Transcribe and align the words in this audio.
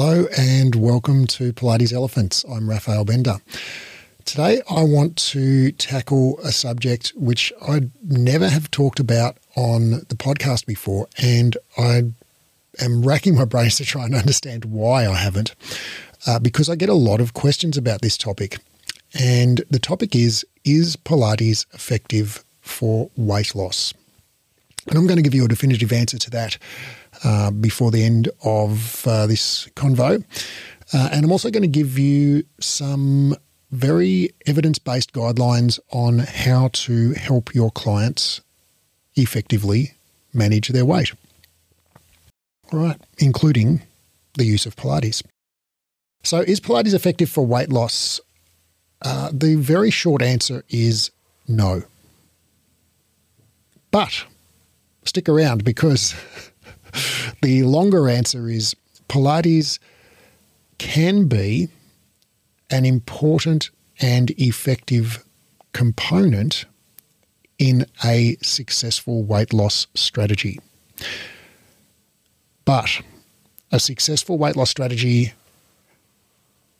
Hello 0.00 0.28
and 0.38 0.76
welcome 0.76 1.26
to 1.26 1.52
Pilates 1.52 1.92
Elephants. 1.92 2.44
I'm 2.48 2.70
Raphael 2.70 3.04
Bender. 3.04 3.38
Today 4.24 4.62
I 4.70 4.84
want 4.84 5.16
to 5.16 5.72
tackle 5.72 6.38
a 6.44 6.52
subject 6.52 7.12
which 7.16 7.52
I'd 7.66 7.90
never 8.04 8.48
have 8.48 8.70
talked 8.70 9.00
about 9.00 9.38
on 9.56 9.90
the 10.08 10.14
podcast 10.14 10.66
before, 10.66 11.08
and 11.20 11.56
I 11.76 12.12
am 12.80 13.02
racking 13.02 13.34
my 13.34 13.44
brains 13.44 13.74
to 13.78 13.84
try 13.84 14.04
and 14.04 14.14
understand 14.14 14.66
why 14.66 15.04
I 15.08 15.16
haven't, 15.16 15.56
uh, 16.28 16.38
because 16.38 16.68
I 16.70 16.76
get 16.76 16.88
a 16.88 16.94
lot 16.94 17.20
of 17.20 17.34
questions 17.34 17.76
about 17.76 18.00
this 18.00 18.16
topic. 18.16 18.58
And 19.18 19.64
the 19.68 19.80
topic 19.80 20.14
is 20.14 20.46
Is 20.64 20.94
Pilates 20.94 21.66
effective 21.74 22.44
for 22.60 23.10
weight 23.16 23.52
loss? 23.52 23.92
And 24.86 24.96
I'm 24.96 25.08
going 25.08 25.16
to 25.16 25.22
give 25.22 25.34
you 25.34 25.44
a 25.44 25.48
definitive 25.48 25.92
answer 25.92 26.18
to 26.18 26.30
that 26.30 26.56
uh, 27.24 27.50
before 27.50 27.90
the 27.90 28.04
end 28.04 28.28
of 28.44 29.06
uh, 29.06 29.26
this 29.26 29.68
convo. 29.74 30.24
Uh, 30.92 31.08
and 31.12 31.24
I'm 31.24 31.32
also 31.32 31.50
going 31.50 31.62
to 31.62 31.68
give 31.68 31.98
you 31.98 32.44
some 32.60 33.34
very 33.70 34.30
evidence 34.46 34.78
based 34.78 35.12
guidelines 35.12 35.78
on 35.90 36.20
how 36.20 36.68
to 36.72 37.12
help 37.12 37.54
your 37.54 37.70
clients 37.70 38.40
effectively 39.16 39.92
manage 40.32 40.68
their 40.68 40.84
weight. 40.84 41.12
All 42.72 42.80
right, 42.80 43.00
including 43.18 43.82
the 44.34 44.44
use 44.44 44.66
of 44.66 44.76
Pilates. 44.76 45.22
So, 46.22 46.40
is 46.40 46.60
Pilates 46.60 46.94
effective 46.94 47.30
for 47.30 47.44
weight 47.46 47.70
loss? 47.70 48.20
Uh, 49.00 49.30
the 49.32 49.54
very 49.54 49.90
short 49.90 50.22
answer 50.22 50.64
is 50.68 51.10
no. 51.46 51.82
But 53.90 54.24
stick 55.04 55.28
around 55.28 55.64
because 55.64 56.14
the 57.42 57.62
longer 57.62 58.08
answer 58.08 58.48
is 58.48 58.74
Pilates 59.08 59.78
can 60.78 61.26
be 61.26 61.68
an 62.70 62.84
important 62.84 63.70
and 64.00 64.30
effective 64.32 65.24
component 65.72 66.64
in 67.58 67.86
a 68.04 68.36
successful 68.42 69.24
weight 69.24 69.52
loss 69.52 69.86
strategy. 69.94 70.60
But 72.64 73.00
a 73.72 73.80
successful 73.80 74.38
weight 74.38 74.56
loss 74.56 74.70
strategy 74.70 75.32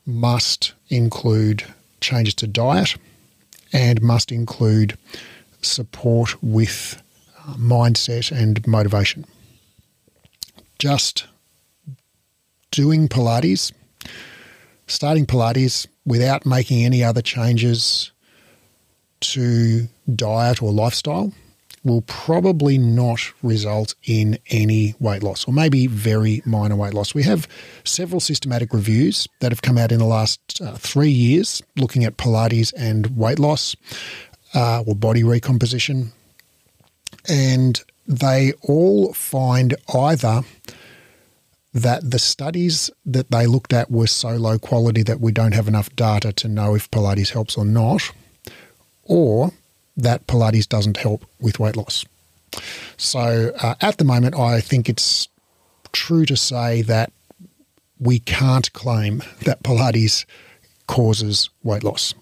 must 0.07 0.75
include 0.89 1.65
changes 2.01 2.35
to 2.35 2.47
diet 2.47 2.97
and 3.73 4.01
must 4.01 4.33
include 4.33 4.97
support 5.61 6.43
with 6.43 7.03
uh, 7.37 7.55
mindset 7.55 8.31
and 8.31 8.65
motivation. 8.67 9.25
Just 10.79 11.27
doing 12.71 13.09
Pilates 13.09 13.73
starting 14.89 15.27
Pilates 15.27 15.87
without 16.05 16.47
making 16.47 16.85
any 16.85 17.05
other 17.05 17.23
changes 17.23 18.11
to 19.21 19.89
diet 20.15 20.63
or 20.63 20.73
lifestyle 20.73 21.33
will 21.85 22.03
probably 22.03 22.77
not 22.77 23.21
result 23.43 23.95
in 24.05 24.39
any 24.49 24.95
weight 24.99 25.23
loss 25.23 25.47
or 25.47 25.53
maybe 25.53 25.87
very 25.87 26.43
minor 26.45 26.77
weight 26.77 26.93
loss. 26.93 27.15
We 27.15 27.23
have 27.23 27.47
several 27.85 28.21
systematic 28.21 28.73
reviews 28.73 29.29
that 29.41 29.53
have 29.53 29.63
come 29.63 29.79
out 29.79 29.93
in 29.93 29.99
the 29.99 30.05
last 30.05 30.61
uh, 30.61 30.75
three 30.75 31.11
years 31.11 31.63
looking 31.77 32.05
at 32.05 32.17
Pilates 32.17 32.73
and 32.77 33.17
weight 33.17 33.39
loss 33.39 33.77
uh, 34.55 34.83
or 34.87 34.95
body 34.95 35.23
recomposition. 35.23 36.13
And 37.29 37.83
they 38.09 38.53
all 38.63 39.13
find 39.13 39.77
either 39.95 40.43
that 41.75 42.11
the 42.11 42.19
studies 42.19 42.91
that 43.05 43.31
they 43.31 43.47
looked 43.47 43.73
at 43.73 43.91
were 43.91 44.07
so 44.07 44.31
low 44.31 44.59
quality 44.59 45.03
that 45.03 45.21
we 45.21 45.31
don't 45.31 45.53
have 45.53 45.69
enough 45.69 45.95
data 45.95 46.33
to 46.33 46.49
know 46.49 46.75
if 46.75 46.91
Pilates 46.91 47.31
helps 47.31 47.57
or 47.57 47.67
not, 47.67 48.11
or 49.05 49.53
that 49.97 50.27
Pilates 50.27 50.67
doesn't 50.67 50.97
help 50.97 51.27
with 51.39 51.61
weight 51.61 51.77
loss. 51.77 52.05
So 52.97 53.53
uh, 53.61 53.75
at 53.83 53.99
the 53.99 54.05
moment, 54.05 54.35
I 54.35 54.61
think 54.61 54.89
it's 54.89 55.29
true 55.93 56.25
to 56.25 56.37
say 56.37 56.83
that 56.83 57.13
we 58.01 58.19
can't 58.21 58.73
claim 58.73 59.23
that 59.45 59.63
Pilates 59.63 60.25
causes 60.87 61.51
weight 61.63 61.85
loss. 61.85 62.15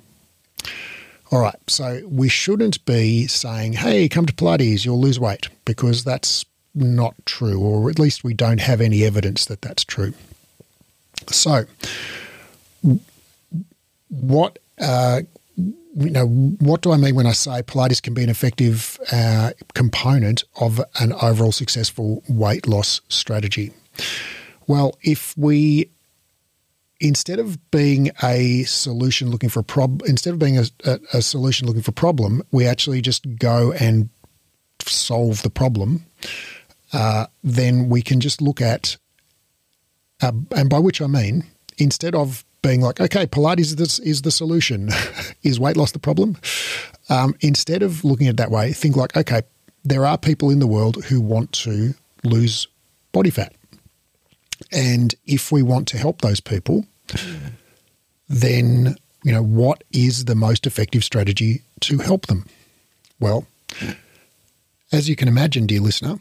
All 1.32 1.41
right, 1.41 1.56
so 1.66 2.03
we 2.09 2.28
shouldn't 2.28 2.84
be 2.84 3.26
saying, 3.26 3.75
hey, 3.75 4.09
come 4.09 4.26
to 4.26 4.32
Pilates, 4.32 4.84
you'll 4.84 5.00
lose 5.00 5.19
weight, 5.19 5.48
because 5.64 6.04
that's 6.04 6.44
not 6.75 7.14
true, 7.25 7.59
or 7.60 7.91
at 7.91 7.98
least 7.98 8.22
we 8.22 8.32
don't 8.32 8.60
have 8.60 8.81
any 8.81 9.03
evidence 9.03 9.47
that 9.47 9.62
that's 9.62 9.82
true. 9.84 10.12
So, 11.28 11.65
what 14.09 14.59
uh, 14.81 15.22
you 15.97 16.10
know, 16.10 16.26
what 16.26 16.82
do 16.82 16.92
I 16.92 16.98
mean 16.98 17.15
when 17.15 17.26
I 17.26 17.32
say 17.32 17.62
Pilates 17.62 18.03
can 18.03 18.12
be 18.12 18.22
an 18.22 18.28
effective 18.28 18.98
uh, 19.10 19.53
component 19.75 20.44
of 20.60 20.81
an 21.00 21.15
overall 21.15 21.53
successful 21.53 22.22
weight 22.28 22.69
loss 22.69 23.00
strategy? 23.09 23.72
Well, 24.66 24.98
if 25.03 25.36
we 25.38 25.91
instead 27.00 27.38
of 27.38 27.70
being 27.70 28.10
a 28.22 28.64
solution 28.64 29.30
looking 29.30 29.48
for 29.48 29.60
a 29.60 29.64
problem, 29.64 30.08
instead 30.08 30.32
of 30.32 30.38
being 30.38 30.58
a, 30.58 30.64
a, 30.84 30.98
a 31.14 31.22
solution 31.22 31.66
looking 31.66 31.82
for 31.82 31.92
problem, 31.92 32.42
we 32.50 32.66
actually 32.66 33.00
just 33.00 33.38
go 33.38 33.72
and 33.72 34.08
solve 34.80 35.42
the 35.42 35.50
problem 35.50 36.06
uh, 36.92 37.26
then 37.42 37.88
we 37.88 38.02
can 38.02 38.20
just 38.20 38.40
look 38.40 38.60
at, 38.60 38.96
uh, 40.22 40.32
and 40.54 40.70
by 40.70 40.78
which 40.78 41.00
I 41.02 41.06
mean, 41.06 41.44
instead 41.78 42.14
of 42.14 42.44
being 42.62 42.80
like, 42.80 43.00
okay, 43.00 43.26
Pilates 43.26 43.78
is, 43.78 44.00
is 44.00 44.22
the 44.22 44.30
solution, 44.30 44.88
is 45.42 45.60
weight 45.60 45.76
loss 45.76 45.92
the 45.92 45.98
problem? 45.98 46.36
Um, 47.08 47.34
instead 47.40 47.82
of 47.82 48.04
looking 48.04 48.28
at 48.28 48.34
it 48.34 48.36
that 48.38 48.50
way, 48.50 48.72
think 48.72 48.96
like, 48.96 49.16
okay, 49.16 49.42
there 49.84 50.06
are 50.06 50.18
people 50.18 50.50
in 50.50 50.58
the 50.58 50.66
world 50.66 51.04
who 51.04 51.20
want 51.20 51.52
to 51.52 51.94
lose 52.24 52.66
body 53.12 53.30
fat. 53.30 53.52
And 54.72 55.14
if 55.26 55.52
we 55.52 55.62
want 55.62 55.88
to 55.88 55.98
help 55.98 56.20
those 56.20 56.40
people, 56.40 56.86
then, 58.28 58.96
you 59.22 59.32
know, 59.32 59.42
what 59.42 59.84
is 59.92 60.24
the 60.24 60.34
most 60.34 60.66
effective 60.66 61.04
strategy 61.04 61.62
to 61.80 61.98
help 61.98 62.26
them? 62.26 62.46
Well, 63.20 63.46
as 64.92 65.08
you 65.08 65.16
can 65.16 65.28
imagine, 65.28 65.66
dear 65.66 65.80
listener, 65.80 66.18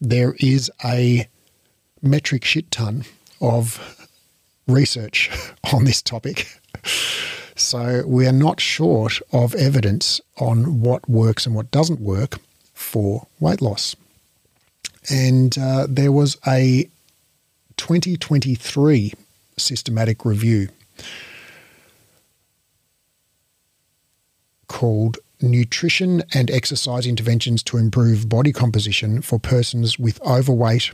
there 0.00 0.34
is 0.40 0.70
a 0.84 1.28
metric 2.02 2.44
shit 2.44 2.70
ton 2.70 3.04
of 3.40 4.08
research 4.66 5.30
on 5.72 5.84
this 5.84 6.02
topic. 6.02 6.60
So 7.54 8.02
we 8.06 8.26
are 8.26 8.32
not 8.32 8.60
short 8.60 9.20
of 9.32 9.54
evidence 9.54 10.20
on 10.38 10.80
what 10.80 11.08
works 11.08 11.46
and 11.46 11.54
what 11.54 11.70
doesn't 11.70 12.00
work 12.00 12.38
for 12.72 13.26
weight 13.38 13.60
loss. 13.60 13.94
And 15.10 15.56
uh, 15.58 15.86
there 15.88 16.12
was 16.12 16.36
a 16.46 16.88
2023 17.76 19.12
systematic 19.56 20.24
review 20.24 20.68
called 24.68 25.18
nutrition 25.40 26.22
and 26.32 26.50
exercise 26.50 27.06
interventions 27.06 27.62
to 27.64 27.76
improve 27.76 28.28
body 28.28 28.52
composition 28.52 29.20
for 29.20 29.38
persons 29.38 29.98
with 29.98 30.20
overweight 30.22 30.92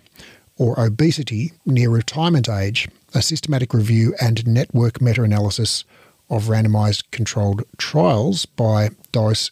or 0.56 0.78
obesity 0.80 1.52
near 1.64 1.90
retirement 1.90 2.48
age, 2.48 2.88
a 3.14 3.22
systematic 3.22 3.72
review 3.72 4.14
and 4.20 4.46
network 4.46 5.00
meta 5.00 5.22
analysis 5.22 5.84
of 6.28 6.44
randomized 6.44 7.04
controlled 7.10 7.62
trials 7.76 8.44
by 8.44 8.90
Doris 9.12 9.50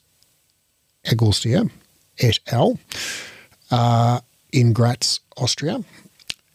Eglseer 1.06 1.70
et 2.18 2.38
al. 2.50 2.78
Uh, 3.70 4.20
in 4.52 4.72
Graz, 4.72 5.20
Austria. 5.36 5.84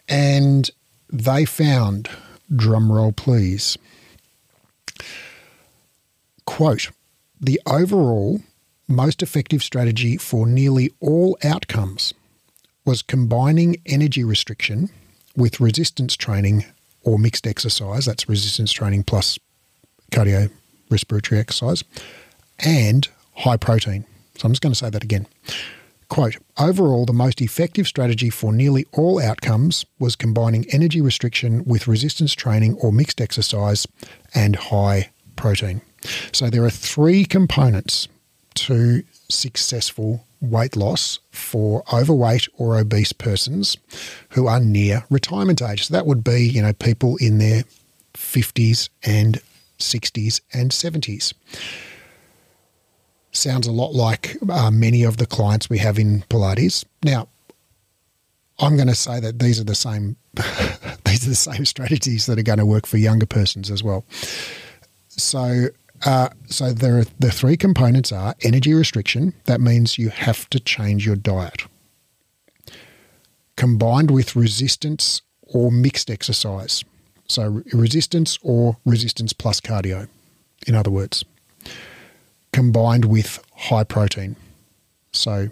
And 0.08 0.70
they 1.12 1.46
found, 1.46 2.10
drumroll 2.52 3.16
please, 3.16 3.78
quote, 6.46 6.92
the 7.40 7.60
overall 7.66 8.42
most 8.88 9.24
effective 9.24 9.64
strategy 9.64 10.18
for 10.18 10.46
nearly 10.46 10.92
all 11.00 11.38
outcomes 11.44 12.14
was 12.86 13.02
combining 13.02 13.78
energy 13.86 14.24
restriction 14.24 14.90
with 15.36 15.60
resistance 15.60 16.16
training 16.16 16.66
or 17.04 17.18
mixed 17.18 17.48
exercise. 17.48 18.06
That's 18.06 18.28
resistance 18.28 18.72
training 18.72 19.04
plus 19.04 19.40
cardio 20.12 20.52
respiratory 20.90 21.40
exercise 21.40 21.84
and 22.60 23.08
high 23.36 23.58
protein. 23.58 24.06
So 24.38 24.46
I'm 24.46 24.52
just 24.52 24.62
going 24.62 24.74
to 24.74 24.78
say 24.78 24.90
that 24.90 25.04
again. 25.04 25.28
Quote, 26.12 26.36
overall, 26.60 27.06
the 27.06 27.14
most 27.14 27.42
effective 27.42 27.88
strategy 27.88 28.30
for 28.30 28.52
nearly 28.52 28.86
all 28.92 29.18
outcomes 29.18 29.86
was 29.98 30.18
combining 30.18 30.70
energy 30.70 31.00
restriction 31.00 31.64
with 31.64 31.88
resistance 31.88 32.34
training 32.34 32.76
or 32.82 32.92
mixed 32.92 33.22
exercise 33.22 33.88
and 34.36 34.58
high 34.58 35.12
protein. 35.38 35.80
So 36.34 36.50
there 36.50 36.66
are 36.66 36.70
three 36.70 37.24
components 37.24 38.10
to 38.56 39.04
successful 39.30 40.26
weight 40.42 40.76
loss 40.76 41.20
for 41.32 41.82
overweight 41.94 42.50
or 42.58 42.78
obese 42.78 43.14
persons 43.14 43.78
who 44.32 44.48
are 44.48 44.60
near 44.60 45.06
retirement 45.10 45.62
age. 45.62 45.88
So 45.88 45.94
that 45.94 46.06
would 46.06 46.26
be, 46.26 46.42
you 46.42 46.62
know, 46.62 46.74
people 46.74 47.16
in 47.22 47.38
their 47.38 47.64
50s 48.16 48.90
and 49.02 49.40
60s 49.80 50.42
and 50.52 50.72
70s. 50.72 51.32
Sounds 53.32 53.68
a 53.68 53.72
lot 53.72 53.94
like 53.94 54.38
uh, 54.50 54.72
many 54.72 55.04
of 55.04 55.18
the 55.18 55.26
clients 55.26 55.70
we 55.70 55.78
have 55.78 55.98
in 55.98 56.22
Pilates. 56.30 56.84
Now, 57.04 57.30
I'm 58.60 58.76
going 58.76 58.90
to 58.90 58.96
say 58.96 59.20
that 59.20 59.40
these 59.40 59.60
are 59.60 59.64
the 59.64 59.76
same 59.76 60.18
these 61.06 61.26
are 61.26 61.30
the 61.30 61.36
same 61.36 61.66
strategies 61.66 62.26
that 62.26 62.38
are 62.38 62.44
going 62.44 62.60
to 62.60 62.66
work 62.66 62.86
for 62.86 62.98
younger 62.98 63.26
persons 63.26 63.72
as 63.72 63.84
well. 63.84 64.06
So 65.08 65.70
uh, 66.06 66.30
so 66.48 66.74
there 66.74 67.00
are, 67.00 67.06
the 67.20 67.32
three 67.32 67.58
components 67.58 68.12
are 68.12 68.36
energy 68.42 68.74
restriction. 68.74 69.34
That 69.46 69.62
means 69.62 69.98
you 69.98 70.10
have 70.10 70.50
to 70.50 70.60
change 70.60 71.06
your 71.06 71.16
diet. 71.16 71.66
Combined 73.56 74.10
with 74.10 74.36
resistance 74.36 75.22
or 75.44 75.72
mixed 75.72 76.10
exercise. 76.10 76.84
So 77.28 77.64
resistance 77.72 78.40
or 78.42 78.78
resistance 78.86 79.32
plus 79.34 79.62
cardio, 79.62 80.08
in 80.66 80.76
other 80.76 80.90
words. 80.90 81.24
Combined 82.52 83.06
with 83.06 83.44
high 83.56 83.84
protein. 83.84 84.36
So 85.12 85.50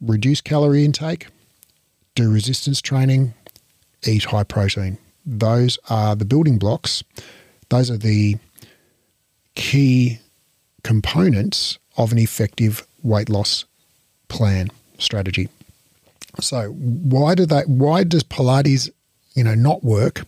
reduce 0.00 0.40
calorie 0.40 0.84
intake, 0.84 1.28
do 2.14 2.30
resistance 2.30 2.80
training, 2.80 3.34
eat 4.04 4.24
high 4.24 4.44
protein. 4.44 4.98
Those 5.24 5.78
are 5.88 6.16
the 6.16 6.24
building 6.24 6.58
blocks. 6.58 7.04
Those 7.68 7.90
are 7.90 7.96
the 7.96 8.36
key 9.54 10.18
components 10.82 11.78
of 11.96 12.12
an 12.12 12.18
effective 12.18 12.86
weight 13.02 13.28
loss 13.28 13.64
plan 14.28 14.70
strategy. 14.98 15.48
So 16.40 16.68
why 16.68 17.34
do 17.34 17.46
they 17.46 17.62
why 17.62 18.04
does 18.04 18.24
Pilates, 18.24 18.90
you 19.34 19.44
know, 19.44 19.54
not 19.54 19.84
work 19.84 20.24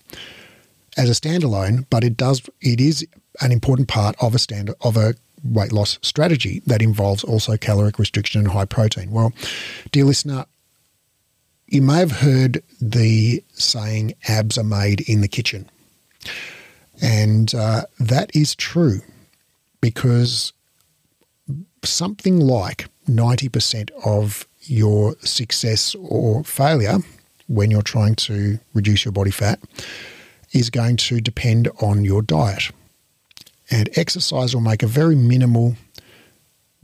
as 0.96 1.08
a 1.08 1.12
standalone, 1.12 1.86
but 1.90 2.04
it 2.04 2.16
does 2.16 2.42
it 2.60 2.80
is 2.80 3.06
an 3.40 3.50
important 3.50 3.88
part 3.88 4.14
of 4.20 4.34
a 4.34 4.38
standard 4.38 4.76
of 4.82 4.96
a 4.96 5.14
weight 5.44 5.72
loss 5.72 5.98
strategy 6.02 6.62
that 6.66 6.82
involves 6.82 7.22
also 7.22 7.56
caloric 7.56 7.98
restriction 7.98 8.40
and 8.40 8.50
high 8.50 8.64
protein. 8.64 9.10
Well, 9.10 9.32
dear 9.92 10.04
listener, 10.04 10.46
you 11.66 11.82
may 11.82 11.98
have 11.98 12.12
heard 12.12 12.62
the 12.80 13.42
saying 13.52 14.14
abs 14.28 14.58
are 14.58 14.64
made 14.64 15.00
in 15.02 15.20
the 15.20 15.28
kitchen. 15.28 15.70
And 17.02 17.54
uh, 17.54 17.82
that 17.98 18.34
is 18.34 18.54
true 18.54 19.00
because 19.80 20.52
something 21.82 22.40
like 22.40 22.86
90% 23.08 23.90
of 24.04 24.46
your 24.62 25.16
success 25.20 25.94
or 25.96 26.44
failure 26.44 26.98
when 27.48 27.70
you're 27.70 27.82
trying 27.82 28.14
to 28.14 28.58
reduce 28.72 29.04
your 29.04 29.12
body 29.12 29.30
fat 29.30 29.60
is 30.52 30.70
going 30.70 30.96
to 30.96 31.20
depend 31.20 31.68
on 31.82 32.04
your 32.04 32.22
diet. 32.22 32.70
And 33.70 33.88
exercise 33.96 34.54
will 34.54 34.62
make 34.62 34.82
a 34.82 34.86
very 34.86 35.16
minimal 35.16 35.76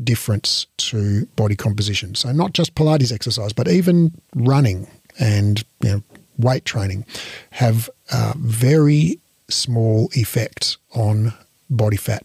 difference 0.03 0.67
to 0.79 1.27
body 1.37 1.57
composition. 1.57 2.15
So, 2.15 2.33
not 2.33 2.53
just 2.53 2.75
Pilates 2.75 3.13
exercise, 3.13 3.53
but 3.53 3.69
even 3.69 4.13
running 4.35 4.89
and 5.19 5.63
you 5.83 5.91
know, 5.91 6.03
weight 6.39 6.65
training 6.65 7.05
have 7.51 7.91
uh, 8.11 8.33
very 8.39 9.19
small 9.49 10.09
effects 10.15 10.79
on 10.95 11.35
body 11.69 11.97
fat 11.97 12.25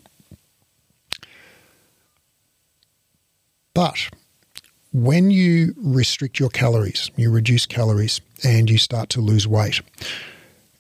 But 3.75 4.09
when 4.93 5.29
you 5.29 5.75
restrict 5.77 6.39
your 6.39 6.49
calories, 6.49 7.11
you 7.17 7.29
reduce 7.29 7.67
calories, 7.67 8.21
and 8.43 8.69
you 8.69 8.79
start 8.79 9.09
to 9.09 9.21
lose 9.21 9.45
weight, 9.45 9.81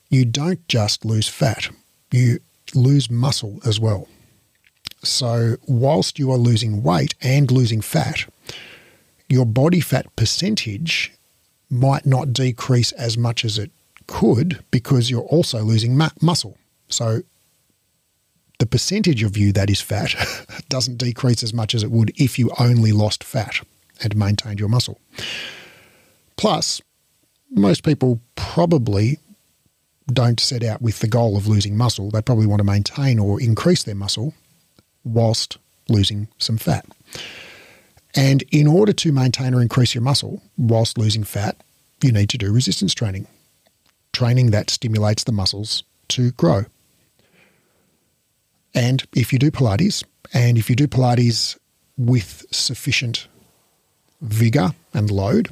you 0.09 0.25
don't 0.25 0.65
just 0.69 1.05
lose 1.05 1.27
fat, 1.27 1.69
you 2.11 2.39
lose 2.73 3.09
muscle 3.09 3.59
as 3.65 3.79
well. 3.79 4.07
So, 5.03 5.57
whilst 5.67 6.17
you 6.17 6.31
are 6.31 6.37
losing 6.37 6.81
weight 6.81 7.13
and 7.21 7.51
losing 7.51 7.81
fat, 7.81 8.25
your 9.29 9.45
body 9.45 9.79
fat 9.79 10.13
percentage 10.15 11.11
might 11.69 12.05
not 12.05 12.33
decrease 12.33 12.91
as 12.93 13.17
much 13.17 13.45
as 13.45 13.57
it 13.57 13.71
could 14.07 14.63
because 14.71 15.09
you're 15.09 15.21
also 15.21 15.59
losing 15.61 15.95
ma- 15.95 16.09
muscle. 16.21 16.57
So, 16.87 17.21
the 18.59 18.65
percentage 18.65 19.21
of 19.21 19.37
you 19.37 19.51
that 19.51 19.69
is 19.69 19.81
fat 19.81 20.15
doesn't 20.69 20.97
decrease 20.97 21.43
as 21.43 21.53
much 21.53 21.75
as 21.75 21.83
it 21.83 21.91
would 21.91 22.11
if 22.15 22.39
you 22.39 22.51
only 22.57 22.91
lost 22.91 23.23
fat 23.23 23.61
and 24.01 24.15
maintained 24.15 24.59
your 24.59 24.69
muscle. 24.69 24.99
Plus, 26.37 26.81
most 27.51 27.83
people 27.83 28.19
probably 28.35 29.19
don't 30.11 30.39
set 30.39 30.63
out 30.63 30.81
with 30.81 30.99
the 30.99 31.07
goal 31.07 31.35
of 31.35 31.47
losing 31.47 31.75
muscle. 31.75 32.11
They 32.11 32.21
probably 32.21 32.45
want 32.45 32.59
to 32.59 32.65
maintain 32.65 33.19
or 33.19 33.41
increase 33.41 33.83
their 33.83 33.95
muscle 33.95 34.33
whilst 35.03 35.57
losing 35.89 36.27
some 36.37 36.57
fat. 36.57 36.85
And 38.15 38.43
in 38.51 38.67
order 38.67 38.93
to 38.93 39.11
maintain 39.11 39.53
or 39.53 39.61
increase 39.61 39.93
your 39.93 40.01
muscle 40.01 40.41
whilst 40.57 40.97
losing 40.97 41.23
fat, 41.23 41.57
you 42.01 42.11
need 42.11 42.29
to 42.29 42.37
do 42.37 42.51
resistance 42.51 42.93
training, 42.93 43.27
training 44.13 44.51
that 44.51 44.69
stimulates 44.69 45.23
the 45.23 45.31
muscles 45.31 45.83
to 46.09 46.31
grow. 46.31 46.65
And 48.73 49.05
if 49.15 49.31
you 49.33 49.39
do 49.39 49.51
Pilates, 49.51 50.03
and 50.33 50.57
if 50.57 50.69
you 50.69 50.75
do 50.75 50.87
Pilates 50.87 51.57
with 51.97 52.45
sufficient 52.51 53.27
vigor 54.21 54.73
and 54.93 55.09
load, 55.09 55.49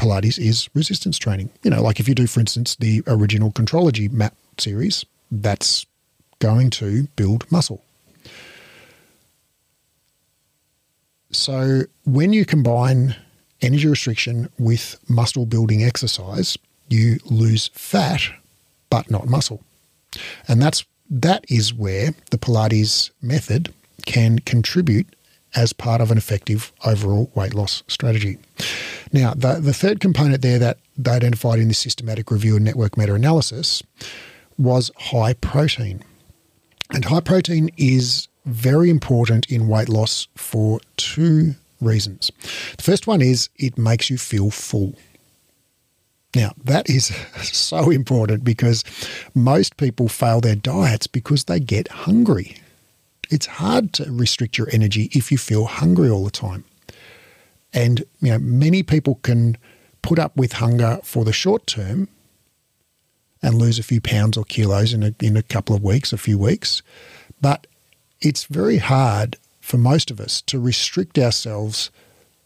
Pilates 0.00 0.38
is 0.38 0.70
resistance 0.74 1.18
training. 1.18 1.50
You 1.62 1.70
know, 1.70 1.82
like 1.82 2.00
if 2.00 2.08
you 2.08 2.14
do, 2.14 2.26
for 2.26 2.40
instance, 2.40 2.74
the 2.76 3.02
original 3.06 3.52
Contrology 3.52 4.10
mat 4.10 4.34
series, 4.56 5.04
that's 5.30 5.84
going 6.38 6.70
to 6.70 7.06
build 7.16 7.50
muscle. 7.52 7.84
So 11.32 11.82
when 12.04 12.32
you 12.32 12.46
combine 12.46 13.14
energy 13.60 13.88
restriction 13.88 14.48
with 14.58 14.98
muscle 15.08 15.44
building 15.44 15.84
exercise, 15.84 16.56
you 16.88 17.18
lose 17.26 17.68
fat, 17.74 18.22
but 18.88 19.10
not 19.10 19.28
muscle. 19.28 19.62
And 20.48 20.62
that's 20.62 20.84
that 21.10 21.44
is 21.48 21.74
where 21.74 22.14
the 22.30 22.38
Pilates 22.38 23.10
method 23.20 23.74
can 24.06 24.38
contribute 24.38 25.06
as 25.54 25.72
part 25.72 26.00
of 26.00 26.10
an 26.10 26.16
effective 26.16 26.72
overall 26.86 27.30
weight 27.34 27.54
loss 27.54 27.82
strategy. 27.86 28.38
Now, 29.12 29.34
the, 29.34 29.54
the 29.60 29.74
third 29.74 30.00
component 30.00 30.42
there 30.42 30.58
that 30.58 30.78
they 30.96 31.10
identified 31.10 31.58
in 31.58 31.68
this 31.68 31.78
systematic 31.78 32.30
review 32.30 32.56
and 32.56 32.64
network 32.64 32.96
meta 32.96 33.14
analysis 33.14 33.82
was 34.56 34.90
high 34.96 35.34
protein. 35.34 36.04
And 36.92 37.04
high 37.04 37.20
protein 37.20 37.70
is 37.76 38.28
very 38.46 38.90
important 38.90 39.50
in 39.50 39.68
weight 39.68 39.88
loss 39.88 40.28
for 40.36 40.80
two 40.96 41.54
reasons. 41.80 42.30
The 42.76 42.82
first 42.82 43.06
one 43.06 43.22
is 43.22 43.48
it 43.56 43.78
makes 43.78 44.10
you 44.10 44.18
feel 44.18 44.50
full. 44.50 44.94
Now, 46.34 46.52
that 46.64 46.88
is 46.88 47.06
so 47.42 47.90
important 47.90 48.44
because 48.44 48.84
most 49.34 49.76
people 49.76 50.08
fail 50.08 50.40
their 50.40 50.56
diets 50.56 51.06
because 51.06 51.44
they 51.44 51.58
get 51.58 51.88
hungry. 51.88 52.56
It's 53.30 53.46
hard 53.46 53.92
to 53.94 54.10
restrict 54.10 54.58
your 54.58 54.68
energy 54.72 55.08
if 55.12 55.30
you 55.30 55.38
feel 55.38 55.64
hungry 55.64 56.10
all 56.10 56.24
the 56.24 56.30
time. 56.30 56.64
And 57.72 58.00
you 58.20 58.30
know, 58.30 58.38
many 58.38 58.82
people 58.82 59.16
can 59.16 59.56
put 60.02 60.18
up 60.18 60.36
with 60.36 60.54
hunger 60.54 61.00
for 61.02 61.24
the 61.24 61.32
short 61.32 61.66
term 61.66 62.08
and 63.42 63.54
lose 63.54 63.78
a 63.78 63.82
few 63.82 64.00
pounds 64.00 64.36
or 64.36 64.44
kilos 64.44 64.92
in 64.92 65.02
a, 65.02 65.14
in 65.20 65.36
a 65.36 65.42
couple 65.42 65.74
of 65.74 65.82
weeks, 65.82 66.12
a 66.12 66.18
few 66.18 66.38
weeks. 66.38 66.82
But 67.40 67.66
it's 68.20 68.44
very 68.44 68.78
hard 68.78 69.36
for 69.60 69.78
most 69.78 70.10
of 70.10 70.20
us 70.20 70.42
to 70.42 70.60
restrict 70.60 71.18
ourselves 71.18 71.90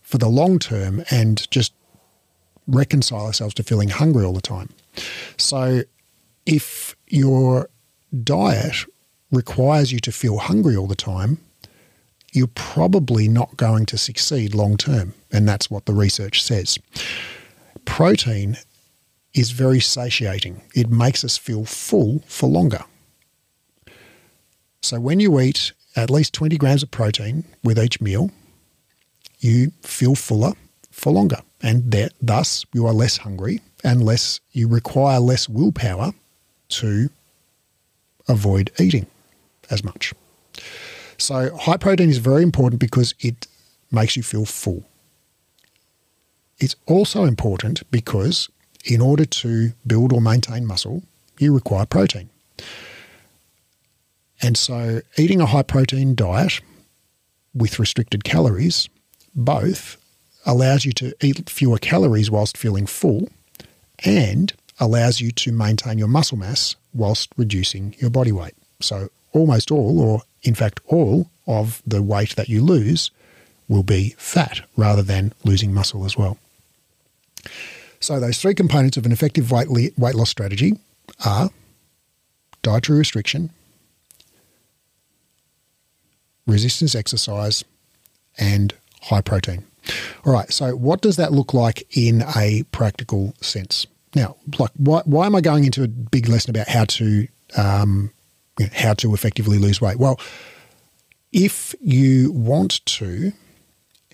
for 0.03 0.19
the 0.19 0.29
long 0.29 0.59
term 0.59 1.03
and 1.11 1.51
just 1.51 1.73
reconcile 2.67 3.27
ourselves 3.27 3.55
to 3.55 3.63
feeling 3.63 3.89
hungry 3.89 4.25
all 4.25 4.33
the 4.33 4.41
time. 4.41 4.71
So 5.37 5.83
if 6.47 6.95
your 7.09 7.69
diet 8.23 8.85
requires 9.33 9.93
you 9.93 9.99
to 10.01 10.13
feel 10.13 10.39
hungry 10.39 10.77
all 10.77 10.87
the 10.87 10.95
time, 10.95 11.39
you're 12.35 12.49
probably 12.49 13.29
not 13.29 13.57
going 13.57 13.87
to 13.87 13.97
succeed 13.97 14.55
long 14.55 14.77
term. 14.77 15.15
And 15.33 15.49
that's 15.49 15.71
what 15.71 15.87
the 15.87 15.95
research 15.95 16.43
says. 16.43 16.79
Protein 17.85 18.57
is 19.33 19.53
very 19.53 19.81
satiating, 19.81 20.63
it 20.75 20.91
makes 20.91 21.25
us 21.25 21.37
feel 21.37 21.65
full 21.65 22.23
for 22.27 22.49
longer. 22.49 22.85
So 24.83 25.01
when 25.01 25.19
you 25.19 25.41
eat 25.41 25.73
at 25.97 26.11
least 26.11 26.35
20 26.35 26.57
grams 26.59 26.83
of 26.83 26.91
protein 26.91 27.45
with 27.63 27.79
each 27.79 28.01
meal, 28.01 28.31
you 29.39 29.73
feel 29.83 30.15
fuller 30.15 30.53
for 30.91 31.13
longer 31.13 31.39
and 31.63 31.91
that 31.91 32.13
thus 32.21 32.65
you 32.73 32.87
are 32.87 32.93
less 32.93 33.17
hungry 33.19 33.61
and 33.83 34.05
less 34.05 34.41
you 34.53 34.69
require 34.69 35.19
less 35.21 35.49
willpower 35.49 36.13
to 36.69 37.11
avoid 38.29 38.71
eating 38.79 39.07
as 39.71 39.83
much. 39.83 40.13
So, 41.25 41.57
high 41.57 41.79
protein 41.79 42.11
is 42.11 42.19
very 42.19 42.43
important 42.43 42.79
because 42.81 43.15
it 43.19 43.47
makes 43.91 44.15
you 44.15 44.23
feel 44.23 44.45
full. 44.45 44.85
It's 46.59 46.77
also 46.87 47.25
important 47.25 47.83
because 47.91 48.51
in 48.85 49.01
order 49.01 49.25
to 49.25 49.73
build 49.87 50.13
or 50.13 50.21
maintain 50.21 50.67
muscle, 50.67 51.03
you 51.39 51.55
require 51.55 51.87
protein. 51.87 52.29
And 54.43 54.59
so, 54.59 55.01
eating 55.17 55.41
a 55.41 55.47
high 55.47 55.63
protein 55.63 56.15
diet 56.15 56.61
with 57.55 57.79
restricted 57.79 58.23
calories 58.23 58.91
both 59.35 59.97
allows 60.45 60.85
you 60.85 60.93
to 60.93 61.15
eat 61.23 61.49
fewer 61.49 61.79
calories 61.79 62.31
whilst 62.31 62.59
feeling 62.59 62.85
full 62.85 63.31
and 64.05 64.53
allows 64.79 65.23
you 65.23 65.31
to 65.31 65.53
maintain 65.53 65.97
your 65.97 66.09
muscle 66.09 66.37
mass 66.37 66.77
whilst 66.93 67.31
reducing 67.39 67.97
your 67.99 68.11
body 68.11 68.31
weight. 68.31 68.55
So, 68.81 69.09
almost 69.35 69.71
all, 69.71 70.01
or 70.01 70.23
in 70.43 70.55
fact, 70.55 70.81
all 70.87 71.31
of 71.47 71.83
the 71.87 72.03
weight 72.03 72.37
that 72.37 72.49
you 72.49 72.63
lose 72.63 73.11
will 73.69 73.83
be 73.83 74.15
fat 74.17 74.61
rather 74.77 75.03
than 75.03 75.33
losing 75.45 75.75
muscle 75.75 76.05
as 76.05 76.17
well. 76.17 76.39
So, 78.01 78.21
those 78.21 78.39
three 78.39 78.55
components 78.55 78.97
of 78.97 79.07
an 79.07 79.13
effective 79.13 79.51
weight, 79.51 79.69
weight 79.99 80.15
loss 80.15 80.31
strategy 80.31 80.79
are 81.25 81.51
dietary 82.63 82.99
restriction, 82.99 83.51
resistance 86.47 86.95
exercise, 86.95 87.65
and 88.39 88.75
high 89.03 89.21
protein. 89.21 89.65
All 90.25 90.33
right, 90.33 90.51
so 90.53 90.75
what 90.77 91.03
does 91.03 91.17
that 91.17 91.33
look 91.33 91.53
like 91.55 91.87
in 91.97 92.25
a 92.37 92.65
practical 92.73 93.35
sense? 93.41 93.87
Now, 94.15 94.37
like, 94.59 94.71
why, 94.77 95.03
why 95.05 95.27
am 95.27 95.35
I 95.35 95.41
going 95.41 95.65
into 95.65 95.83
a 95.83 95.89
big 95.89 96.29
lesson 96.29 96.51
about 96.51 96.69
how 96.69 96.85
to 96.85 97.29
um, 97.57 98.11
you 98.59 98.67
know, 98.67 98.73
how 98.75 98.95
to 98.95 99.15
effectively 99.15 99.59
lose 99.59 99.81
weight? 99.81 99.99
Well, 99.99 100.21
if 101.33 101.75
you 101.81 102.31
want 102.33 102.85
to 102.87 103.33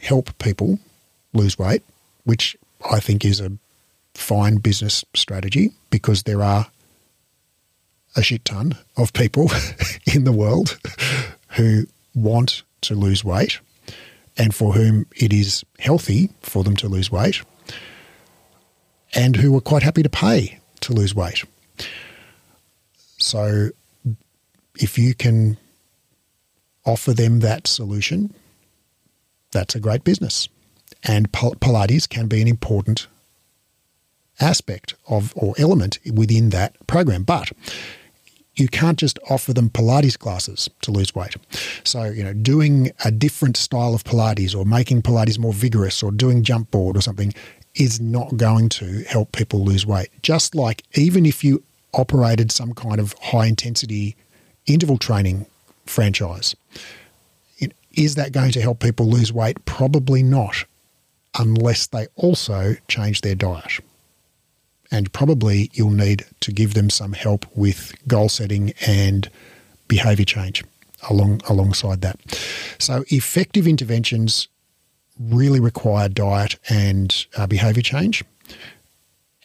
help 0.01 0.37
people 0.39 0.79
lose 1.33 1.59
weight, 1.59 1.83
which 2.25 2.57
I 2.91 3.01
think 3.01 3.25
is 3.25 3.41
a 3.41 3.53
fine 4.15 4.57
business 4.57 5.05
strategy 5.15 5.73
because 5.91 6.25
there 6.25 6.43
are 6.43 6.67
a 8.17 8.23
shit 8.23 8.45
ton 8.45 8.77
of 8.97 9.13
people 9.13 9.51
in 10.15 10.25
the 10.25 10.33
world 10.33 10.79
who 11.51 11.87
want 12.15 12.63
to 12.83 12.95
lose 12.95 13.25
weight 13.25 13.61
and 14.37 14.55
for 14.55 14.73
whom 14.73 15.07
it 15.17 15.33
is 15.33 15.65
healthy 15.79 16.31
for 16.41 16.65
them 16.65 16.77
to 16.77 16.89
lose 16.89 17.11
weight 17.11 17.43
and 19.15 19.37
who 19.37 19.57
are 19.57 19.61
quite 19.61 19.83
happy 19.83 20.03
to 20.03 20.09
pay 20.09 20.59
to 20.81 20.93
lose 20.93 21.15
weight. 21.15 21.45
So 23.19 23.71
if 24.81 24.99
you 24.99 25.15
can 25.15 25.57
offer 26.85 27.13
them 27.13 27.41
that 27.41 27.67
solution, 27.67 28.35
that's 29.53 29.75
a 29.75 29.81
great 29.81 30.05
business. 30.05 30.49
And 31.05 31.31
Pilates 31.33 32.09
can 32.09 32.27
be 32.27 32.43
an 32.43 32.49
important 32.49 33.07
aspect 34.41 34.95
of 35.09 35.33
or 35.37 35.55
element 35.59 35.99
within 36.13 36.51
that 36.51 36.75
program. 36.87 37.23
But 37.23 37.53
you 38.57 38.69
can't 38.69 38.99
just 38.99 39.19
offer 39.29 39.53
them 39.53 39.71
Pilates 39.71 40.19
classes 40.19 40.69
to 40.83 40.91
lose 40.91 41.15
weight. 41.15 41.37
So, 41.85 42.05
you 42.05 42.25
know, 42.25 42.33
doing 42.33 42.91
a 43.05 43.11
different 43.11 43.57
style 43.57 43.95
of 43.95 44.05
Pilates 44.05 44.57
or 44.57 44.65
making 44.65 45.03
Pilates 45.03 45.39
more 45.39 45.53
vigorous 45.53 46.03
or 46.03 46.11
doing 46.11 46.43
jump 46.43 46.71
board 46.71 46.97
or 46.97 47.01
something 47.01 47.33
is 47.75 48.01
not 48.01 48.37
going 48.37 48.69
to 48.71 49.05
help 49.05 49.33
people 49.33 49.65
lose 49.65 49.87
weight. 49.87 50.09
Just 50.23 50.55
like 50.55 50.83
even 50.95 51.25
if 51.25 51.45
you 51.45 51.63
operated 51.95 52.51
some 52.51 52.73
kind 52.75 53.01
of 53.01 53.15
high 53.21 53.47
intensity 53.47 54.17
interval 54.73 54.99
training 54.99 55.47
franchise, 55.87 56.55
is 57.93 58.15
that 58.15 58.33
going 58.33 58.53
to 58.53 58.61
help 58.61 58.79
people 58.79 59.07
lose 59.07 59.33
weight? 59.33 59.65
Probably 59.65 60.23
not, 60.23 60.65
unless 61.39 61.89
they 61.89 62.07
also 62.17 62.77
change 62.89 63.23
their 63.23 63.35
diet 63.35 63.81
and 64.91 65.13
probably 65.13 65.71
you'll 65.73 65.91
need 65.91 66.25
to 66.41 66.53
give 66.53 66.75
them 66.75 66.91
some 66.91 67.13
help 67.13 67.47
with 67.55 67.95
goal 68.07 68.29
setting 68.29 68.73
and 68.87 69.31
behavior 69.89 70.25
change 70.25 70.65
along 71.09 71.41
alongside 71.49 72.01
that. 72.03 72.19
So 72.79 73.05
effective 73.09 73.67
interventions 73.67 74.49
really 75.19 75.61
require 75.61 76.09
diet 76.09 76.57
and 76.69 77.27
uh, 77.37 77.47
behavior 77.47 77.83
change 77.83 78.25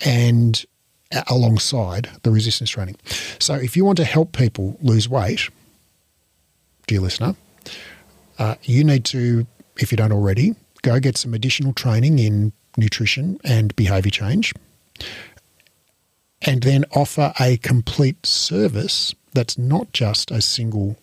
and 0.03 0.63
alongside 1.27 2.09
the 2.23 2.31
resistance 2.31 2.69
training. 2.69 2.95
So 3.39 3.55
if 3.55 3.77
you 3.77 3.85
want 3.85 3.97
to 3.97 4.05
help 4.05 4.31
people 4.31 4.77
lose 4.81 5.07
weight, 5.07 5.49
dear 6.87 6.99
listener, 6.99 7.35
uh, 8.37 8.55
you 8.63 8.83
need 8.83 9.05
to, 9.05 9.47
if 9.77 9.91
you 9.91 9.97
don't 9.97 10.11
already, 10.11 10.55
go 10.81 10.99
get 10.99 11.17
some 11.17 11.33
additional 11.33 11.73
training 11.73 12.19
in 12.19 12.53
nutrition 12.77 13.39
and 13.43 13.75
behavior 13.75 14.11
change 14.11 14.53
and 16.41 16.63
then 16.63 16.85
offer 16.93 17.33
a 17.39 17.57
complete 17.57 18.25
service 18.25 19.15
that's 19.33 19.57
not 19.57 19.91
just 19.91 20.31
a 20.31 20.41
single 20.41 20.95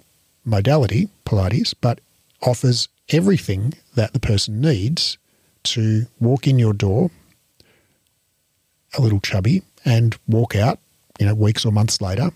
modality, 0.45 1.09
Pilates, 1.25 1.75
but 1.79 2.01
offers 2.43 2.89
everything 3.11 3.75
that 3.95 4.13
the 4.13 4.21
person 4.21 4.61
needs 4.61 5.19
to 5.65 6.07
walk 6.21 6.47
in 6.47 6.59
your 6.59 6.73
door 6.73 7.11
a 8.97 9.01
little 9.01 9.21
chubby 9.21 9.63
and 9.85 10.17
walk 10.29 10.55
out, 10.55 10.79
you 11.19 11.27
know, 11.27 11.35
weeks 11.35 11.65
or 11.65 11.73
months 11.73 12.01
later, 12.01 12.31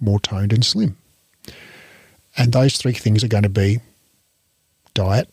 more 0.00 0.20
toned 0.20 0.52
and 0.52 0.64
slim. 0.64 0.96
And 2.36 2.52
those 2.52 2.76
three 2.76 2.92
things 2.92 3.24
are 3.24 3.28
going 3.28 3.42
to 3.42 3.48
be 3.48 3.80
diet, 4.94 5.28